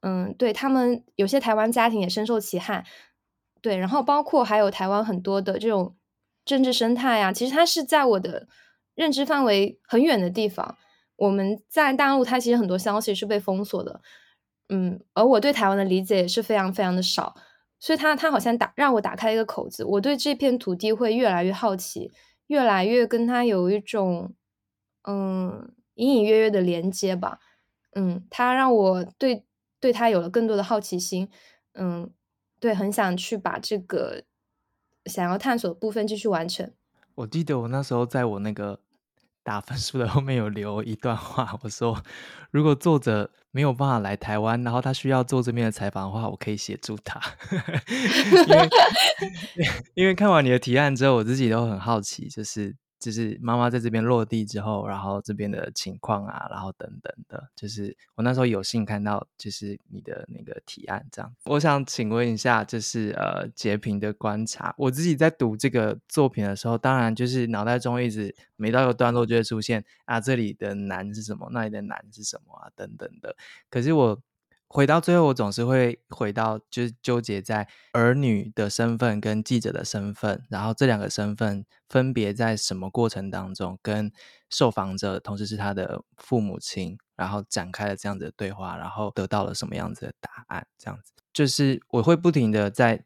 [0.00, 2.84] 嗯，对，他们有些台湾家庭也深受其害。
[3.62, 5.96] 对，然后包括还有台湾很多的这种
[6.44, 8.46] 政治生态啊，其实它是在我的
[8.94, 10.76] 认知范围很远的地方。
[11.16, 14.00] 我们在大陆，它其实很多消息是被封锁的。
[14.68, 17.34] 嗯，而我对台湾的理解也是非常非常的少。
[17.78, 22.10] 所以他他好像打让我打开了一个口子，我对这片土地会越来越好奇，
[22.46, 24.34] 越来越跟他有一种
[25.02, 27.38] 嗯隐隐约约的连接吧，
[27.94, 29.44] 嗯，他让我对
[29.78, 31.28] 对他有了更多的好奇心，
[31.74, 32.10] 嗯，
[32.58, 34.22] 对，很想去把这个
[35.04, 36.72] 想要探索的部分继续完成。
[37.14, 38.80] 我记得我那时候在我那个
[39.46, 42.02] 打分数的后面有留一段话，我说
[42.50, 47.20] 如果作者没有办法来台湾，然后他需要做这边的采访的话，我可以协助他。
[48.48, 48.68] 因为
[49.94, 52.74] 因为看完你的提案之后，我自己都很好奇，就是。
[52.98, 61.34] 就是妈妈在这边落地之后，然后这边的情况啊，然后等等的，就是我那时候有幸看到，就是你的那个提案这样。
[61.44, 73.36] 我想请问一下，就是呃，截屏的观察，我自己在读这个作品的时候，当然就是脑袋中一直每到一个段落就会出现啊，这里的难是什么，那里的难是什么啊，等等的。
[73.70, 74.20] 可是我。
[74.68, 84.12] 回到最后，我总是会回到，就是纠结在儿女的身份跟记者的身份，然后这两个身份分别在什么过程当中，跟
[84.50, 90.66] 受访者同时是他的父母亲，然后展开了这样子的对话，然后得到了什么样子的答案？
[90.76, 93.04] 这样子，就是我会不停的在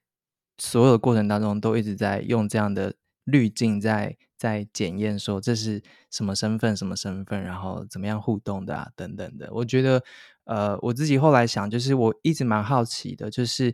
[0.56, 2.94] 所有的过程当中，都一直在用这样的
[3.24, 9.50] 滤镜在在检验，说这是什么身份，什么身份，然后怎么样互动的啊，等等的。
[9.52, 10.02] 我觉得。
[10.45, 13.72] 呃，我自己后来想，就是我一直蛮好奇的，就是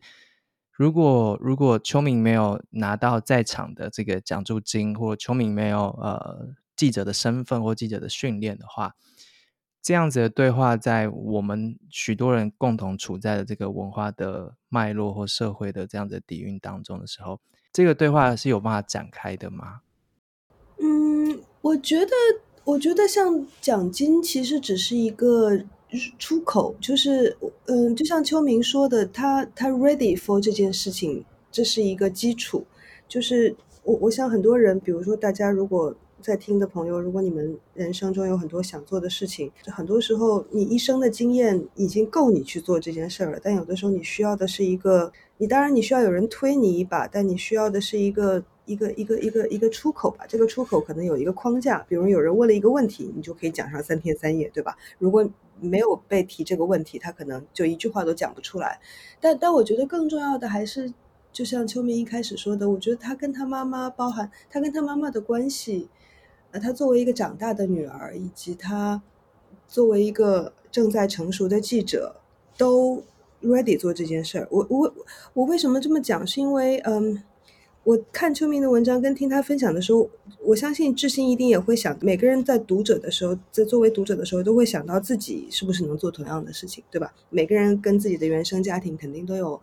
[0.72, 8.94] 如果如果秋明没有拿到在场的这个奖助金，或秋明没有呃记者的身份或记者的训练的话，
[9.80, 17.40] 这样子的对话，在我们许多人共同处在的这个文化的脉络或社会的这样子的底蕴当中的时候，
[17.72, 19.80] 这个对话是有办法展开的吗？
[20.78, 22.12] 嗯，我觉得，
[22.64, 25.64] 我觉得像奖金其实只是一个。
[26.18, 32.64] 出口就是，嗯，就像秋明说的，他他 ready for 这件事情，这是一个基础。
[33.08, 43.38] 就是我我想很多人，比如说大家如果在听的朋友，如果你们人生中有很多想做的事情，很多时候你一生的经验已经够你去做这件事了。
[43.42, 48.44] 但有的时候你需要的是一个，你当然你需要有人推你一把，但你需要的是一个。
[48.66, 54.76] 一个一个一个一个出口吧，这个出口可能有一个框架，比如有人问了一个问题，你就可以讲上三天三夜，对吧？
[54.98, 55.24] 如果
[55.60, 58.80] 没有被提这个问题，他可能就一句话都讲不出来。
[59.20, 60.92] 但但我觉得更重要的还是，
[61.32, 65.88] 就像秋明一开始说的，我觉得他跟他妈妈，包含他跟他妈妈的关系，
[66.50, 69.02] 呃，他作为一个长大的女儿，以及他
[69.66, 72.16] 作为一个正在成熟的记者，
[72.56, 73.02] 都
[73.42, 74.48] ready 做这件事儿。
[74.50, 74.94] 我我
[75.34, 76.26] 我为什么这么讲？
[76.26, 77.22] 是因为嗯。
[77.86, 80.10] 我看秋明的文章跟听他分享的时候，
[80.42, 87.14] 我相信智兴一定也会想，每个人在读者的时候，在作为读者的时候，都会想到自己是不是能做同样的事情，对吧？
[87.30, 89.60] 每个人跟自己的原生家庭肯定都有，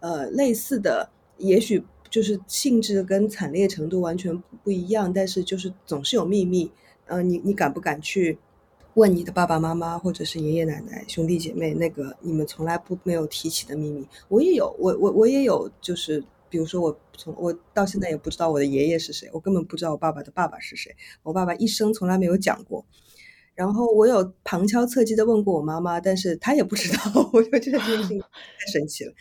[0.00, 6.70] 呃，类似的，也许就是性质跟惨烈程度完全不一样，但是就是总是有秘密。
[7.04, 8.38] 呃，你你敢不敢去
[8.94, 14.06] 问你的爸爸妈妈或者是爷爷奶奶、兄弟姐妹那个你们从来不没有提起的秘密？
[14.28, 16.24] 我也有，我我我也有，就是。
[16.48, 22.84] 比如说，我从我到现在也不知道我的爷爷是谁，我根本不知道我爸爸的爸爸是谁，我爸爸一生从来没有讲过。
[23.54, 27.28] 然后我有旁敲侧击的问过我妈妈，但是她也不知道。
[27.32, 28.26] 我就觉得这件事情太
[28.72, 29.12] 神奇了。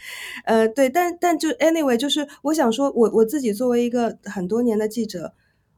[0.46, 5.34] 呃，对，但但就 anyway，就是我想说，我我自己作为一个很多年的记者，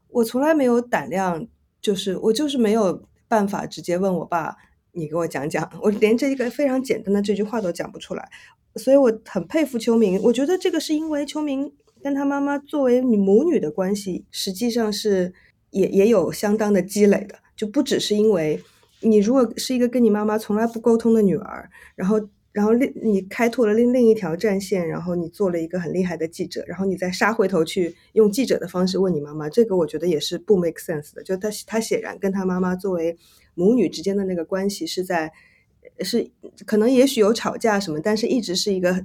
[0.08, 1.46] 我从来没有胆量，
[1.80, 4.54] 就是我就是没有办法直接问我爸，
[4.92, 8.28] 你给我讲讲，我连这一个非常简单的这句话都讲不出来。
[8.76, 15.32] 所以我很佩服秋明，我觉得这个是因为秋明跟他妈妈作为母女的关系，实际上是
[15.70, 18.62] 也也有相当的积累的，就不只是因为
[19.00, 22.20] 你如果是一个跟你妈妈从来不沟通的女儿，然后
[22.52, 33.18] 然后另你开拓了另另一条战线，然后你做了一个很厉害的记者，然后你再杀回头去用记者的方式问你妈妈，这个我觉得也是不 make sense 的，就他他显然跟他妈妈作为
[33.54, 35.32] 母女之间的那个关系是在。
[36.04, 36.30] 是
[36.66, 39.04] 可能也许有吵架什么，但是一直是一个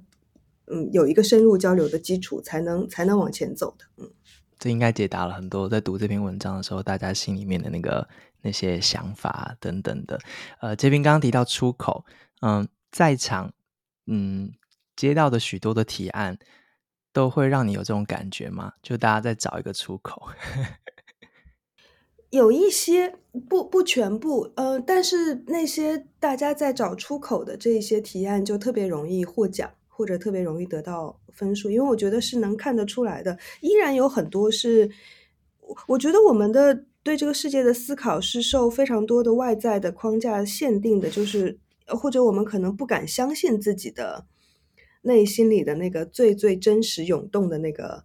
[0.68, 3.86] 嗯，有一个深入交流的基础，才能才能往前走的。
[3.98, 4.10] 嗯，
[4.58, 8.08] 这应该解答了很多在读这篇文章的时候，大家心里面的那个
[8.42, 10.20] 那些想法等等的。
[10.60, 12.06] 呃，这边刚刚提到出口，
[12.42, 13.54] 嗯，在场
[14.08, 14.52] 嗯
[14.96, 16.40] 接到的许多的提案，
[17.14, 18.74] 都会让你有这种感觉吗？
[18.82, 20.30] 就大家在找一个出口。
[22.36, 23.16] 有一些
[23.50, 33.38] 不不全部，呃，但是那些大家在找出口的这些提案就特别容易获奖，或者特别容易得到分数，因为我觉得是能看得出来的。
[33.62, 34.90] 依然有很多是，
[35.88, 41.58] 我觉得我们的对这个世界的思考是受非常多的外在的框架限定的，就是
[41.88, 44.26] 或者我们可能不敢相信自己的
[45.04, 48.04] 内心里的那个最最真实涌动的那个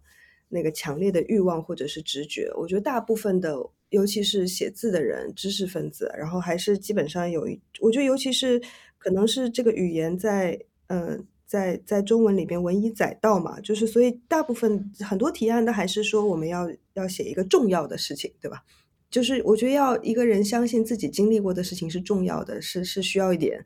[0.51, 2.51] 那个强烈的欲望或者是直觉。
[2.55, 3.57] 我觉得大部分的。
[3.91, 8.57] 尤其是写字的人、知识分子，然后还是基本上有一，我觉得尤其是
[8.97, 18.63] 可能是这个语言在，呃，在在中文里边文以载道嘛，就是所以大部分很多提案都还是说我们要要写一个重要的事情，对吧？
[19.09, 23.61] 就是我觉得要一个人相信自己经历过的事情是重要的，是是需要一点，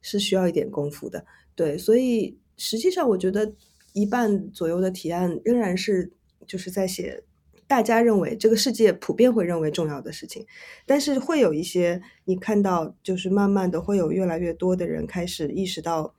[0.00, 1.22] 是需要一点功夫的。
[1.54, 3.52] 对，所以实际上我觉得
[3.92, 6.10] 一半左右的提案仍然是
[6.46, 7.22] 就是在写
[7.66, 10.46] 大家认为这个世界普遍会认为重要的事情，
[10.86, 16.14] 但是会有一些你看到，就是慢慢的会有越来越多的人开始意识到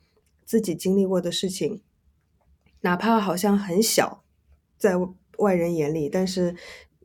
[0.46, 1.82] 自己经历过的事情，
[2.82, 4.24] 哪怕好像很小，
[4.78, 4.94] 在
[5.38, 6.56] 外人眼里，但是。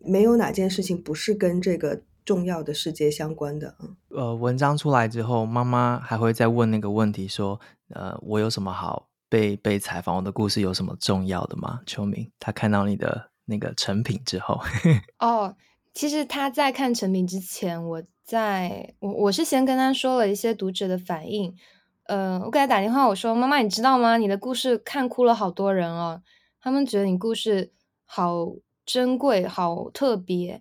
[0.04, 3.76] 没有哪件事情不是跟这个重要的世界相关的。
[4.08, 7.60] 呃，文章出来之后，妈妈还会再问那个问题，说
[7.94, 10.16] ：“呃，我有什么好被被采访？
[10.16, 14.60] 我的故事有什么重要的吗？”秋明，他看到你的那个成品之后，
[15.18, 15.56] 哦，
[15.94, 21.54] 其实他在看成品之前，我在我我是先跟他说了一些读者的反应。
[22.04, 24.18] 呃，我给他打电话，我说：“妈妈，你知道吗？
[24.18, 26.20] 你的故事看哭了好多人哦，
[26.60, 27.72] 他们觉得你故事
[28.04, 28.52] 好。”
[28.84, 30.60] 珍贵，好特别。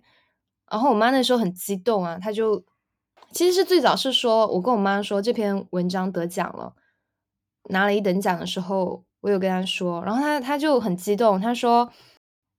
[0.70, 2.64] 然后我妈那时候很激动啊，她就
[3.32, 6.72] 其实是最早是说，我跟我妈说这篇文章得奖了，
[7.70, 11.90] 拿了一等奖的时候，我有跟她说，然后她她就很激动，她说，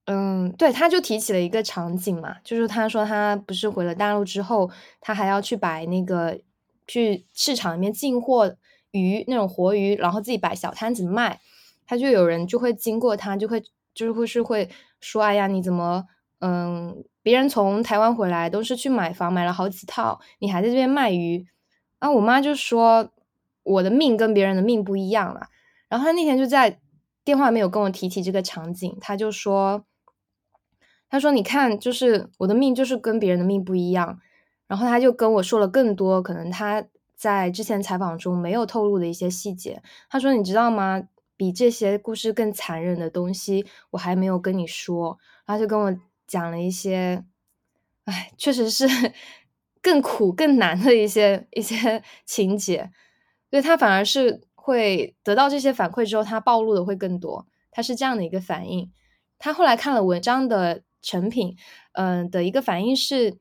[0.06, 6.40] 嗯，对，她就提起了一个场景嘛，就是她说她不是回了大陆之后，她还要去摆那个
[6.86, 8.56] 去市场里面进货
[8.92, 11.40] 鱼那种活鱼，然后自己摆小摊子卖，
[11.86, 13.60] 她就有人就会经过她，就会
[13.94, 14.68] 就是会是会。
[15.06, 16.06] 说：“哎呀，你怎么，
[16.38, 21.46] 嗯，别人从台湾回来都是去买房，买了好几套，你还在这边卖鱼。”
[22.00, 23.10] 然后我妈就说
[23.64, 25.48] ：“我的命跟别人的命不一样了。”
[25.90, 26.78] 然后他那天就在
[27.24, 29.84] 电话里面有跟我提起这个场景，他就说
[31.10, 34.20] ：“他说你看，就是我的命就是跟别人的命不一样。”
[34.68, 36.84] 然后他就跟我说了更多可能他
[37.14, 39.82] 在之前采访中没有透露的一些细节。
[40.08, 45.92] 他说：“你知道吗？”比这些故事更残忍的东西，我还没有跟你说，然后就跟我
[46.28, 47.24] 讲了一些，
[48.04, 48.86] 哎，确实是
[49.82, 52.92] 更苦、更难的一些一些情节，
[53.54, 58.90] 所以他反而是会得到这些反馈之后，他暴露的会更多，他是这样的一个反应。
[59.38, 61.56] 他后来看了文章的成品，
[61.92, 63.38] 嗯、的一个反应是，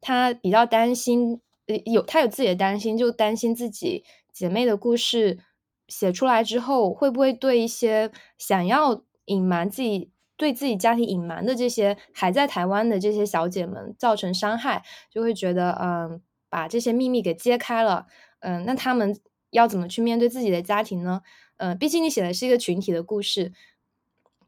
[0.00, 4.02] 他比较担心，呃，有他有自己的担心，就担心自己
[4.32, 5.40] 姐妹的故事。
[5.88, 14.82] 写出来之后，会不会对一些想要隐瞒自己、对自己家庭隐瞒的这些还在台湾的这些小姐们造成伤害？
[15.10, 18.06] 就会觉得，嗯，把这些秘密给揭开了，
[18.38, 19.18] 嗯，那他们
[19.50, 21.22] 要怎么去面对自己的家庭呢？
[21.58, 23.52] 嗯，毕竟你写的是一个群体的故事，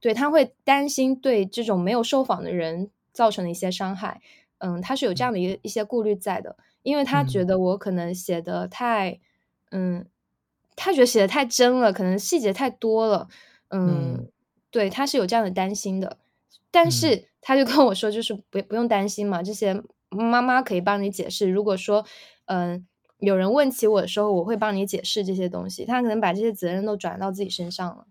[0.00, 4.20] 对，他会担心对这种没有受访的人造成的一些伤害，
[4.58, 9.20] 嗯，他是有这样的一个一些顾虑在的，因为他觉得我可能写的太，
[9.70, 10.06] 嗯。
[10.74, 13.28] 他觉得写的太真了，可能细节太多了，
[13.68, 14.28] 嗯，嗯
[14.70, 16.16] 对，他是有这样的担心的，
[16.70, 21.50] 但是他就跟我说，就是不不用担心嘛，这些妈妈可以帮你解释。
[21.50, 22.06] 如果说，
[22.46, 22.82] 嗯、呃，
[23.22, 25.84] 有人问起我的时候，我会帮你解释这些东西。
[25.84, 28.06] 他可能把这些责任都转到自己身上了。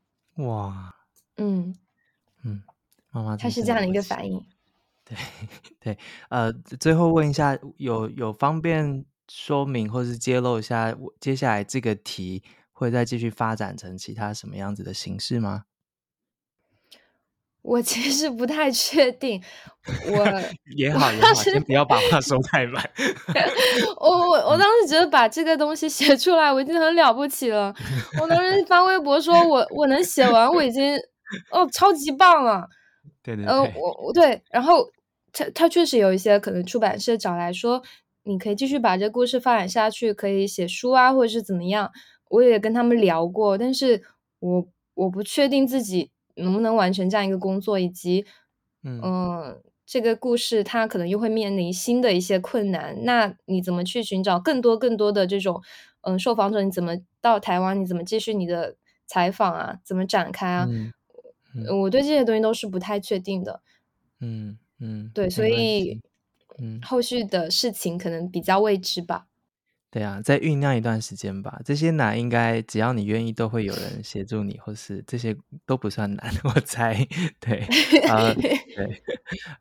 [0.46, 0.96] 哇，
[1.36, 1.76] 嗯
[2.44, 2.64] 嗯，
[3.12, 4.42] 妈妈，他是这样的一个反应。
[5.04, 5.18] 对
[5.82, 5.98] 对，
[6.30, 12.42] 呃，最后问一下，有有方便说明或是揭露一下，接下来这个题
[12.72, 15.66] 会再继续发展成其他什么样子的形式吗？
[17.62, 19.42] 我其实不太确定。
[20.08, 20.42] 我
[20.78, 22.88] 也好也好，先不要把话说太满。
[24.00, 27.74] 我我我当时觉得把这个东西写出来，我已经很了不起了。
[28.22, 30.96] 我当时发微博说我我能写完，我已经
[31.52, 32.68] 哦超级棒了。
[33.24, 34.88] 对对对，呃，我我对，然后
[35.32, 37.82] 他他确实有一些可能出版社找来说。
[38.24, 41.92] 你可以继续把这故事发展下去，可以写书啊，或者是怎么样。
[42.30, 44.04] 我也跟他们聊过，但是
[44.40, 48.26] 我我不确定自己能不能完成这样一个工作，以及，
[48.84, 53.04] 嗯、呃，这个故事它可能又会面临新的一些困难。
[53.04, 55.62] 那你怎么去寻找更多更多的这种，
[56.02, 56.62] 嗯、呃，受访者？
[56.62, 57.80] 你怎么到台湾？
[57.80, 58.76] 你怎么继续你的
[59.06, 59.80] 采访啊？
[59.84, 60.66] 怎么展开啊？
[60.70, 60.94] 嗯
[61.54, 63.62] 嗯、我对这些东西都是不太确定的。
[64.20, 66.00] 嗯嗯，对，所以。
[66.60, 69.26] 嗯，后续的事情可能比较未知吧。
[69.92, 71.60] 对啊，再酝酿一段时间吧。
[71.66, 75.36] 这些难应该只要你愿意，都会有人协助你，或是这些
[75.66, 76.96] 都不算难， 我猜。
[77.42, 77.60] 对，
[78.08, 78.58] 呃，对，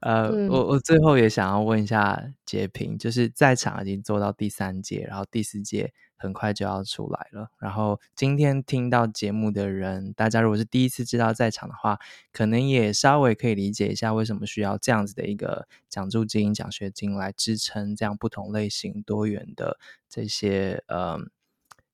[0.01, 5.93] 呃， 嗯、我我最后也想要问一下杰平，就是在场已经做到第三届，然后第四届。
[6.21, 7.51] 很快就要出来了。
[7.59, 11.99] 然后今天听到节目的人，大家如果是第一次知道在场的话，
[12.31, 21.19] 可能也稍微可以理解一下为什么需要这样子的一个奖助金、奖学金来支撑这样不同类型、多元的这些呃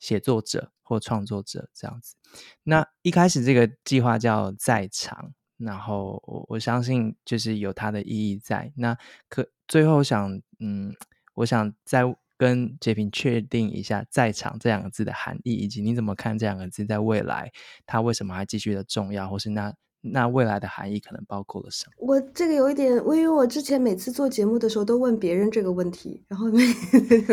[0.00, 2.16] 写作者或创作者这样子。
[2.64, 8.72] 那一开始这个计划叫在场，然后我我相信就是有它的意义在。
[8.76, 8.98] 那
[9.28, 10.92] 可最后想，嗯，
[11.34, 12.02] 我想再
[12.36, 17.50] 跟杰平确定一下“在场”这两个字的含义，以及你怎么看这两个字在未来
[17.86, 22.06] 它为什么还继续的重要，或是那那未来的含义可能包括了什么？
[22.06, 26.64] 我这个有一点，因为我之前每次做节目的时候都问别人这个问题，然后没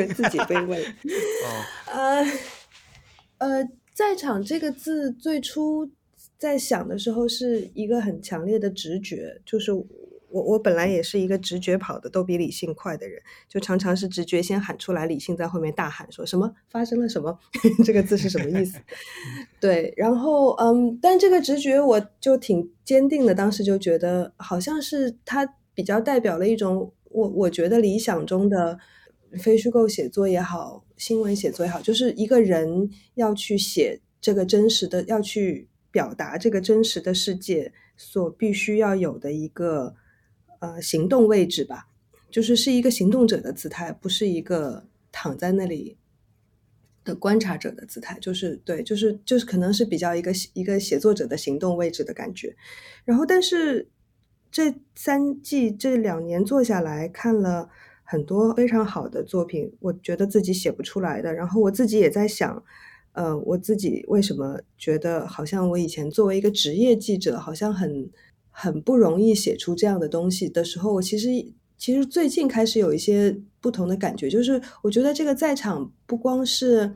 [0.07, 0.79] 自己被问。
[1.91, 2.25] 哦，呃
[3.37, 5.91] 呃，在场这个字最初。
[6.35, 9.71] 在想的时候是一个很强烈的直觉，就是
[10.33, 17.37] 我我本来也是一个直觉跑的都比理性快的人，就常常是直觉先喊出来，理性在后面大喊说什么发生了什么，
[17.85, 18.79] 这个字是什么意思？
[19.61, 28.79] 对，然后嗯，但这个直觉我就挺坚定的，当时就觉得好像是它比较代表了一种我我觉得理想中的
[29.37, 35.69] 非虚构写作也好，新闻写作也好，就是一个人要去写这个真实的，要去。
[35.93, 39.93] 表达这个真实的世界所必须要有的一个
[40.63, 41.89] 呃行动位置吧，
[42.31, 45.97] 就是是一个行动者的姿态，不是一个躺在那里
[47.03, 48.17] 的观察者的姿态。
[48.21, 52.55] 就是对，就是就是可能是比较一个一个写作者的行动位置的感觉。
[53.03, 53.89] 然后，但是
[54.49, 57.69] 这三季这两年做下来看了
[58.05, 61.33] 很多非常好的作品，我觉得自己写不出来的。
[61.33, 62.63] 然后我自己也在想。
[63.15, 68.09] 呃，我自己为什么觉得好像我以前作为一个职业记者，好像很
[68.53, 71.27] 很不容易写出这样的东西的时候，我其实
[71.77, 76.93] 其实最近开始有一些不同的感觉，就是我觉得这个在场不光是，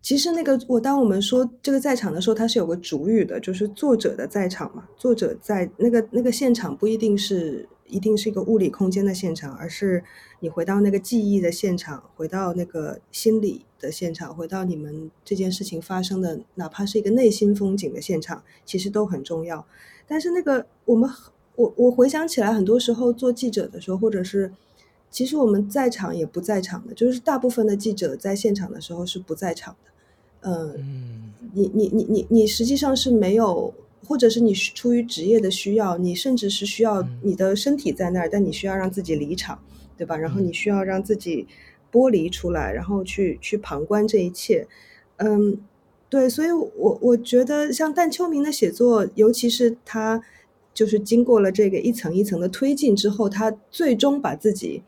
[0.00, 7.68] 其实那个我当我们说这个在场的时候，它是有个主语的，就是作者的在场嘛，作者在那个那个现场不一定是。
[7.88, 10.02] 一定是一个物理空间的现场，而是
[10.40, 19.66] 你回到那个记忆的现场，回到那个心理的现场，回到你们这件事情发生的，哪怕是一个内心风景的现场，其实都很重要。
[20.12, 21.08] 但是那个我们，
[21.56, 24.52] 我我回想起来，很多时候做记者的时候，或者是
[25.10, 30.50] 其实我们在场也不在场的，就是大部分的记者在现场的时候是不在场的。
[30.50, 33.72] 呃、嗯，你你你你你实际上是没有。
[34.04, 39.56] 或者是你出于职业的需要，你甚至是需要你的身体在那儿，但你需要让自己离场，
[39.96, 40.16] 对吧？
[40.16, 41.46] 然后你需要让自己
[41.90, 44.66] 剥离出来，然后去去旁观这一切。
[45.18, 45.56] 嗯，
[46.12, 50.22] 对，所以我我觉得像但秋明的写作，尤其是他
[50.74, 54.82] 就是经过了这个一层一层的推进之后，他最终把自己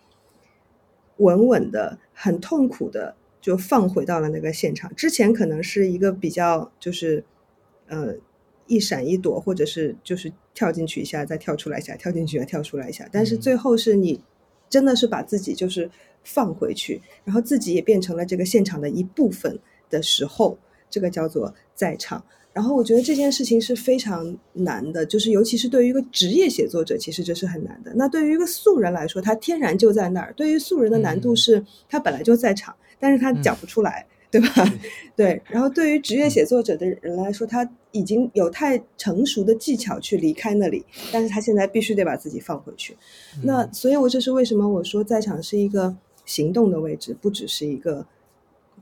[1.17, 4.95] 稳稳的、很痛苦的就放回到了那个现场。
[4.95, 7.25] 之前可能是一个比较就是，
[7.87, 8.17] 呃。
[8.67, 13.07] 一闪一躲，或者是就是跳进去一下，再跳出来一下，跳进去再跳出来一下。
[13.13, 14.19] 但是最后是你
[14.71, 15.91] 真的是把自己就是
[16.23, 19.59] 放回去，然后自己也变成了这个现场的一部分
[19.91, 20.57] 的时候，
[20.95, 22.25] 这个叫做在场。
[22.53, 27.93] 然后我觉得这件事情是非常难的，就是尤其是对于一个职业写作者，其实这是很难的。
[27.97, 30.33] 那对于一个素人来说，他天然就在那儿。
[30.35, 34.07] 对于素人的难度是，他本来就在场，但是他讲不出来。
[34.31, 34.49] 对吧？
[35.15, 42.97] 对，然后对于职业写作者的人来说，他已经有太成熟的技巧去离开那里，但是他现在必须得把自己放回去。
[43.45, 48.05] 那所以，我这是为什么我说在场是一个行动的位置，不只是一个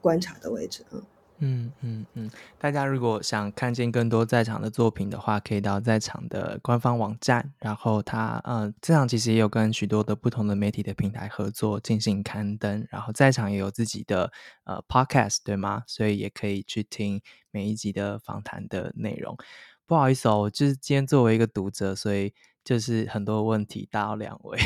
[0.00, 0.92] 观察的位置啊。
[0.94, 1.02] 嗯
[1.44, 7.52] 嗯嗯嗯，大家如果想看见更多在场的作品的话，可以到在场的官方网站。
[7.58, 12.86] 然后他，嗯，在场其实也有跟许多的不同的媒体的平台合作进行刊登。
[12.90, 14.30] 然后在场也有自己的
[14.62, 15.82] 呃 podcast，对吗？
[15.88, 17.20] 所以也可以去听
[17.50, 19.36] 每一集的访谈的内容。
[19.84, 22.32] 不好意思哦，我就是今天作为一个读者，所以
[22.62, 24.56] 就是很多问题打扰两位。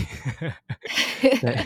[1.40, 1.56] 对，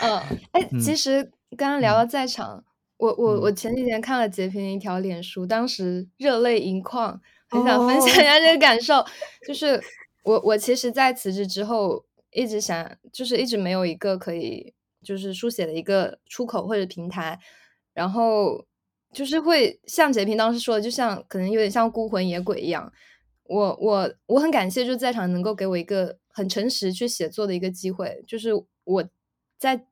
[0.00, 0.18] 嗯，
[0.52, 1.22] 哎，其实
[1.54, 2.56] 刚刚聊到在场。
[2.56, 2.64] 嗯
[2.98, 8.96] 我我我前几天看了洁平的一条脸书，当时热泪盈眶，很想分享一下这个感受。
[8.96, 9.06] Oh.
[9.46, 9.78] 就是
[10.22, 14.72] 我我其实，在辞职之后，一直想，就是一直没有一个可以
[15.02, 17.38] 就是书写的一个出口或者平台，
[17.92, 18.64] 然后
[19.12, 22.90] 就是会像洁平当时说的，就像可能有点像孤魂野鬼一样。
[23.44, 28.52] 我我我很感谢，就在场能够给我一个很诚实去写作的一个机会，就是
[28.84, 29.04] 我
[29.58, 29.86] 在。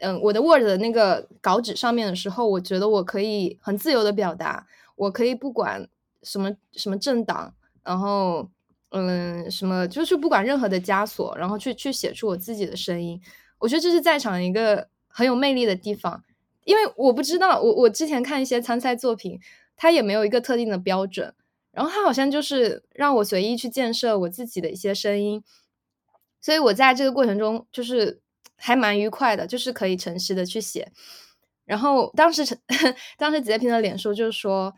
[0.00, 5.86] 嗯，我的 Word 的那个稿纸上面的时候，我觉得我可以很自由的表达，我可以不管
[6.22, 8.48] 什么什么政党，然后
[8.92, 13.20] 嗯，什么就是不管任何的枷锁，然后去去写出我自己的声音。
[13.58, 16.24] 我觉得这是在场一个很有魅力的地方，
[16.64, 19.38] 因为我不知道，我我之前看一些参赛作品，
[19.76, 21.34] 它也没有一个特定的标准，
[21.72, 25.44] 然后它好像就是让我随意去建设我自己的一些声音，
[26.40, 28.22] 所以我在这个过程中就是。
[28.60, 30.92] 还蛮愉快的，就是可以诚实的去写。
[31.64, 32.44] 然后当时，
[33.16, 34.72] 当时洁平的脸书就是说，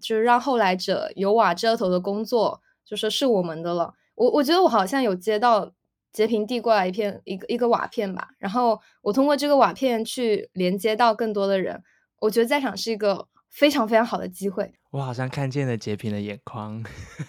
[0.00, 3.94] 就是让后来者有瓦遮头的工作，就说是我们的了。
[4.14, 5.72] 我我觉得我好像有接到
[6.12, 11.82] 截屏递过来一片一个一个瓦片吧，然后我通过这个瓦片去连接到更多的人。
[12.20, 14.72] 我觉得在场是一个非常非常好的机会。
[14.90, 16.82] 我好像看见了洁平的眼眶。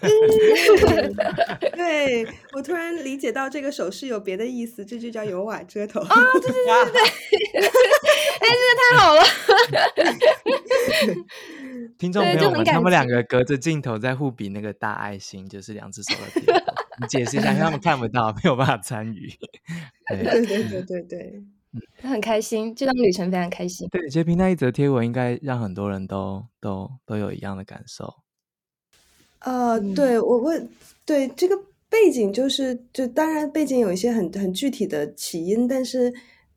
[1.74, 6.08] 对，我突然理解到这个手势有别的意思，这就叫有瓦遮头啊！
[6.40, 7.00] 对对对对对，
[8.40, 9.22] 哎，真的太好了。
[11.98, 16.64] 听众朋友们，他们两个隔着镜头在互比那个大爱心，就是两只手的点。
[16.98, 19.30] 你解释一下，因为他们看不到，没有办法参与。
[20.08, 21.42] 对对对对对对。
[21.72, 23.88] 嗯，很开心，这段旅程非常开心。
[23.88, 28.12] 对，洁平那一则贴文应该让很多人都都都有一样的感受。
[29.40, 30.52] 呃，嗯、对我我，
[31.04, 31.56] 对这个
[31.88, 36.12] 背景就是，就当然背景有一些很很具体的起因，但是，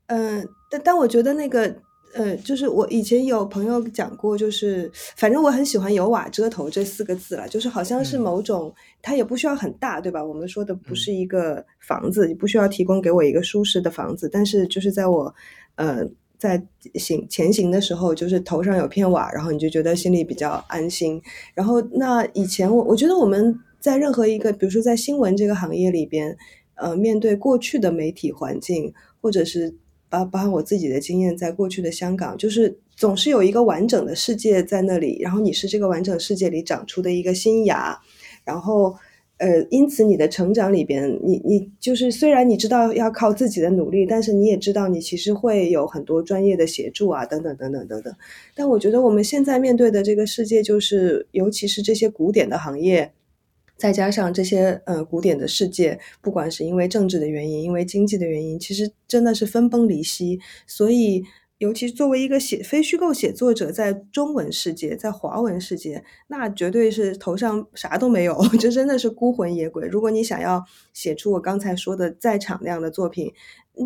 [0.06, 1.83] 嗯、呃，但但我觉得那个。
[2.14, 10.24] 呃，就是我以前有朋友讲过，就是反正我很喜欢“有瓦遮头”这四个字了，就是好像是某种，嗯、它也不需要很大，对吧？
[10.24, 15.34] 我们说的不是一个房子，你、嗯、不需要提供给我一个舒适的房子，但是就是在我
[15.74, 16.06] 呃
[16.38, 21.20] 在行前行的时候，就是头上有片瓦，然后你就觉得心里比较安心。
[21.52, 26.36] 然后那以前我我觉得我们在任何一个，比如说在新闻这个行业里边，
[26.76, 29.74] 呃，面对过去的媒体环境，或者是。
[30.14, 37.98] 包包括我自己的经验，在过去的香港，就是总是有一个完整的世界在那里，然后你是这个完整世界里长出的一个新芽，
[38.44, 38.94] 然后
[39.38, 48.14] 呃，因此你的成长里边，你你就是虽然你知道要靠自己的努力，但是你也知道你其实会有很多专业的协助啊，等等等等等等。
[48.54, 53.12] 但我觉得我们现在面对的这个世界，就是尤其是这些古典的行业。
[53.84, 60.40] 再加上这些呃古典的世界，不管是因为政治的原因，因为经济的原因，其实真的是分崩离析。
[60.66, 61.22] 所以，
[61.58, 69.86] 尤其作为一个写非虚构写作者，在中文世界，在华文世界，那绝对是头上啥都没有， 这真的是孤魂野鬼。
[69.86, 70.64] 如果你想要
[70.94, 73.30] 写出我刚才说的在场那样的作品，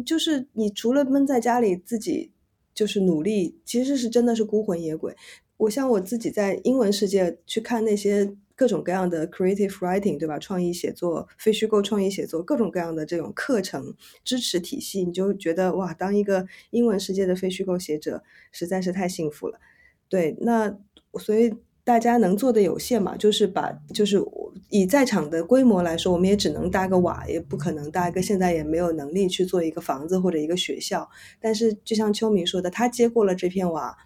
[0.07, 2.31] 就是你除了闷在家里自己
[2.73, 5.17] 就是努力，其实是真的是孤魂野鬼。
[5.57, 8.37] 我像我自己在英文世界去看那些。
[8.59, 10.37] 各种各样的 creative writing，对吧？
[10.37, 13.95] 创意写作、非虚构创意写作，各种各样的这种课程
[14.25, 19.61] 支持体系，你就觉得哇，当一个英文世界的非虚构写者实在是太幸福了。
[20.09, 20.77] 对，那
[21.21, 21.55] 所以
[21.85, 24.21] 大家能做的有限嘛，就是把就是
[24.71, 31.09] 以在场的规模来说，我们也只能搭个瓦，也不可能搭一个现在也没有能力去做一个房子或者一个学校。
[31.41, 33.97] 但是就像秋明说的，他接过了这片瓦。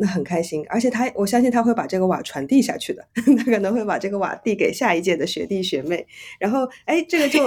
[0.00, 3.04] 那很开心，而且他，我相信他会把这个瓦传递下去的，
[3.36, 6.06] 他可能会把这个瓦递给下一届的学弟学妹，
[6.38, 7.44] 然后，哎，这个就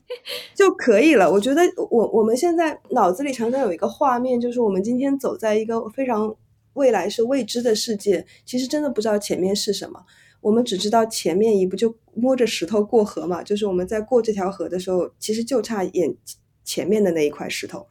[0.54, 1.30] 就可以了。
[1.32, 6.36] 我觉得我我们现在脑子里常常有一个画面，就是我们今天走在一个非常
[6.74, 10.04] 未来是未知的世界，其实真的不知道前面是什么，
[10.42, 16.14] 我们只知道前面一步就摸着石头过河嘛，就是我们在过这条河的时候，其实就差眼
[16.62, 17.86] 前面的那一块石头，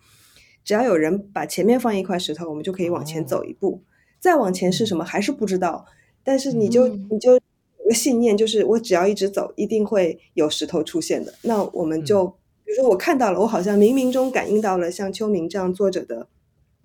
[0.64, 3.82] 只要有人把前面放一块石头，我们就可以往前走一步。
[3.82, 3.95] 哦
[4.26, 5.86] 再往前是什么还是不知道，
[6.23, 7.39] 但是你就你就有
[7.88, 11.32] 个信念，就是我只要一直走，一定会有石头出现的。
[11.43, 12.26] 那我们就，
[12.63, 16.28] 比如说我看到了，我好像冥冥中感应到了像秋明这样作者的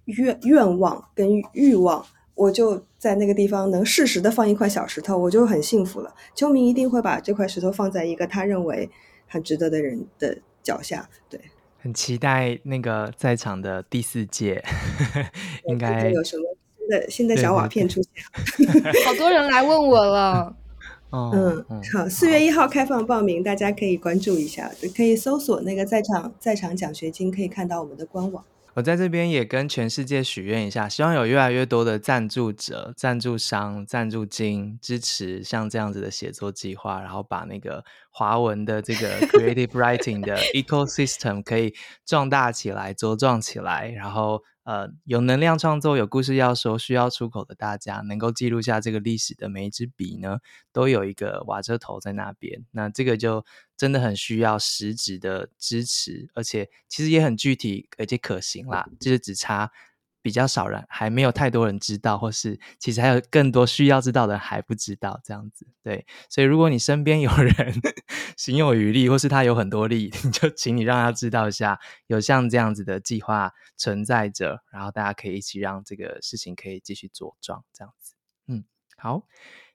[0.04, 6.14] 愿愿望跟欲望，我就在那个地方能适时的放一块小石头，我就很幸福了。
[6.34, 8.90] 秋明一定会把这块石头放在一个他认为
[9.26, 11.40] 很值得的人的脚下，对。
[11.82, 14.62] 很期待那个在场的第四届，
[15.64, 16.49] 应该有什么？
[17.08, 18.10] 新的小瓦片出现，
[18.56, 20.56] 对对对好多人来问我了。
[21.12, 28.44] 嗯，好，四月一号开放报名，大家可以关注一下，可以搜索那个在场在场奖学金，可以看到我们的官网。
[28.74, 41.74] 我在这边也跟全世界许愿一下，希望有越来越多的赞助者、赞助商、赞助金支持像这样子的写作计划，然后把那个华文的这个 creative writing 的 ecosystem 可以
[42.06, 44.40] 壮大起来、茁壮起来，然后。
[44.64, 50.38] 呃，有能量创作、有故事要说、需要出口的大家，能够记录下这个历史的每一支笔呢，
[50.72, 52.64] 都有一个瓦遮头在那边。
[52.72, 53.44] 那这个就
[53.76, 59.72] 真的很需要实质的支持，而且其实也很具体，而且可行啦，就是只差。
[60.22, 65.66] 比较少人，还没有太多人知道，或是其实还有更多需要知道的还不知道这样子。
[65.82, 67.54] 对，所以如果你身边有人
[68.36, 78.14] 行有余力，或是他有很多力，你就请你让他知道一下，有像这样子的计划存在着，然后大家可以一起让这个事情可以继续茁壮这样子。
[78.48, 78.64] 嗯，
[78.96, 79.22] 好，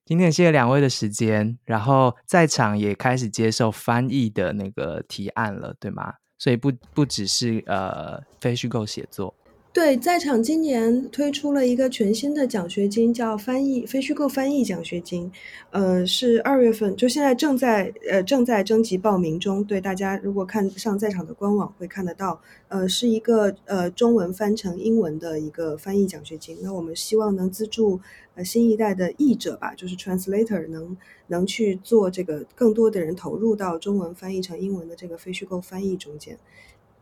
[0.06, 6.16] 今天谢谢两位的时间，然后在场也开始接受翻译的那个提案了，对吗？
[6.38, 9.34] 所以不不只是呃非虚构写作。
[9.76, 15.30] 对，在场今年推出了一个全新的奖学金，叫翻译非虚构翻译奖学金，
[15.72, 19.62] 呃，是二月份，就现在正在呃正在征集报名中。
[19.66, 26.58] 对大家，如果看上在场的官网会看得到，呃，是一个呃中文翻成英文的一个翻译奖学金。
[26.62, 28.00] 那我们希望能资助
[28.36, 30.96] 呃新一代的译者吧，就是 translator 能
[31.28, 36.40] 能去做这个更多的人投入到中文翻译成英文的这个非虚构翻译中间。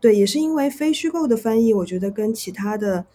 [0.03, 3.05] 对，也是因为非虚构的翻译，我觉得跟其他的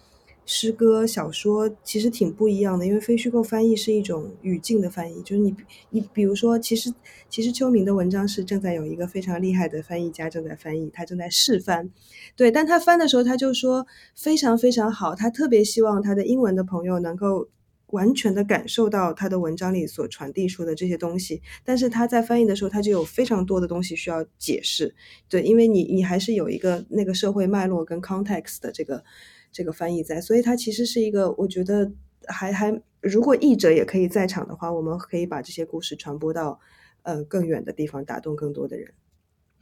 [0.46, 2.86] 诗歌、小说其实挺不一样的。
[2.86, 5.54] 因为非虚构翻译是一种语境的翻译，就是你
[5.90, 6.90] 你比如说，其实
[7.28, 11.90] 其实秋明的文章是正在有一个非常厉害的翻译家正在翻译，他正在试翻。
[12.34, 17.48] 对，但他翻的时候，他就说非常非常好，他特别希望他的英文的朋友能够。
[17.88, 24.94] 完全的感受到他的文章里所传递出的这些东西，但是他在翻译的时候，他就有非常多的东西需要解释。
[25.28, 29.02] 对，因为你你还是有一个那个社会脉络跟 context 的这个
[29.50, 31.90] 这个翻译在，所以他其实是一个，我觉得
[32.26, 36.60] 还还如果译者也可以在场的话，我们可以把这些故事传播到
[37.04, 38.92] 呃更远的地方，打动更多的人。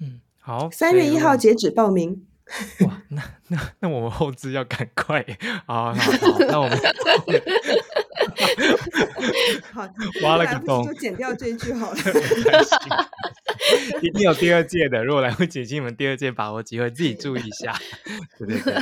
[0.01, 2.27] 嗯，好，三月一号截止报名。
[2.81, 5.24] 哇，那那那我们后置要赶快，
[5.66, 6.77] 好好好，那我们。
[9.73, 9.89] 好，
[10.23, 11.99] 挖了个洞，就剪掉这一句好了。
[14.03, 17.75] 一定有第二届的，如果来不及，请你们第二届把握机会，自己注意一下。
[18.39, 18.75] 对对对，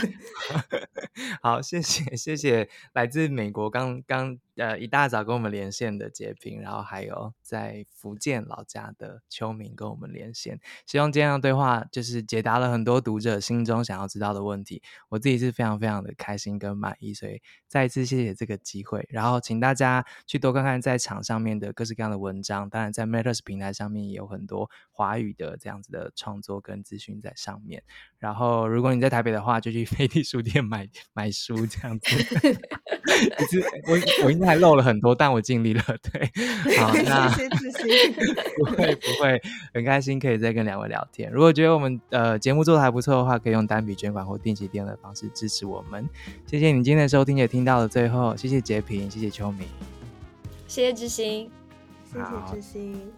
[1.40, 4.38] 好，谢谢谢谢来自美国刚刚。
[4.56, 14.80] 呃，一大早跟我们连线的杰平，然后还有在福建老家的秋明跟我们连线，希望今天的对话就是解答了很多读者心中想要知道的问题。
[15.08, 19.04] 我自己是非常非常的开心跟满意，所以再一次谢谢这个机会。
[19.10, 27.82] 然后请大家去多看看在场上面的各式各样的文章，当然在 Matters 平台上面也有很多华语的这样子的创作跟资讯在上面。
[28.18, 32.06] 然后如果你在台北的话，就去飞地书店买买书这样子。
[33.88, 34.44] 我我应该。
[34.44, 35.82] 还漏了很多，但我尽力了。
[36.02, 36.30] 对，
[36.76, 37.28] 好， 那
[38.58, 39.40] 不会不会，
[39.72, 41.32] 很开心可以再跟两位聊天。
[41.32, 46.06] 如果觉得我们呃节目做的还不错的话，可以用单笔捐款或定期定额的方式支持我们。
[46.46, 49.68] 谢谢你今天的收听，也听到了最后，谢谢洁平，谢谢秋明，
[50.66, 51.48] 谢谢之心，
[52.04, 53.12] 谢谢之心。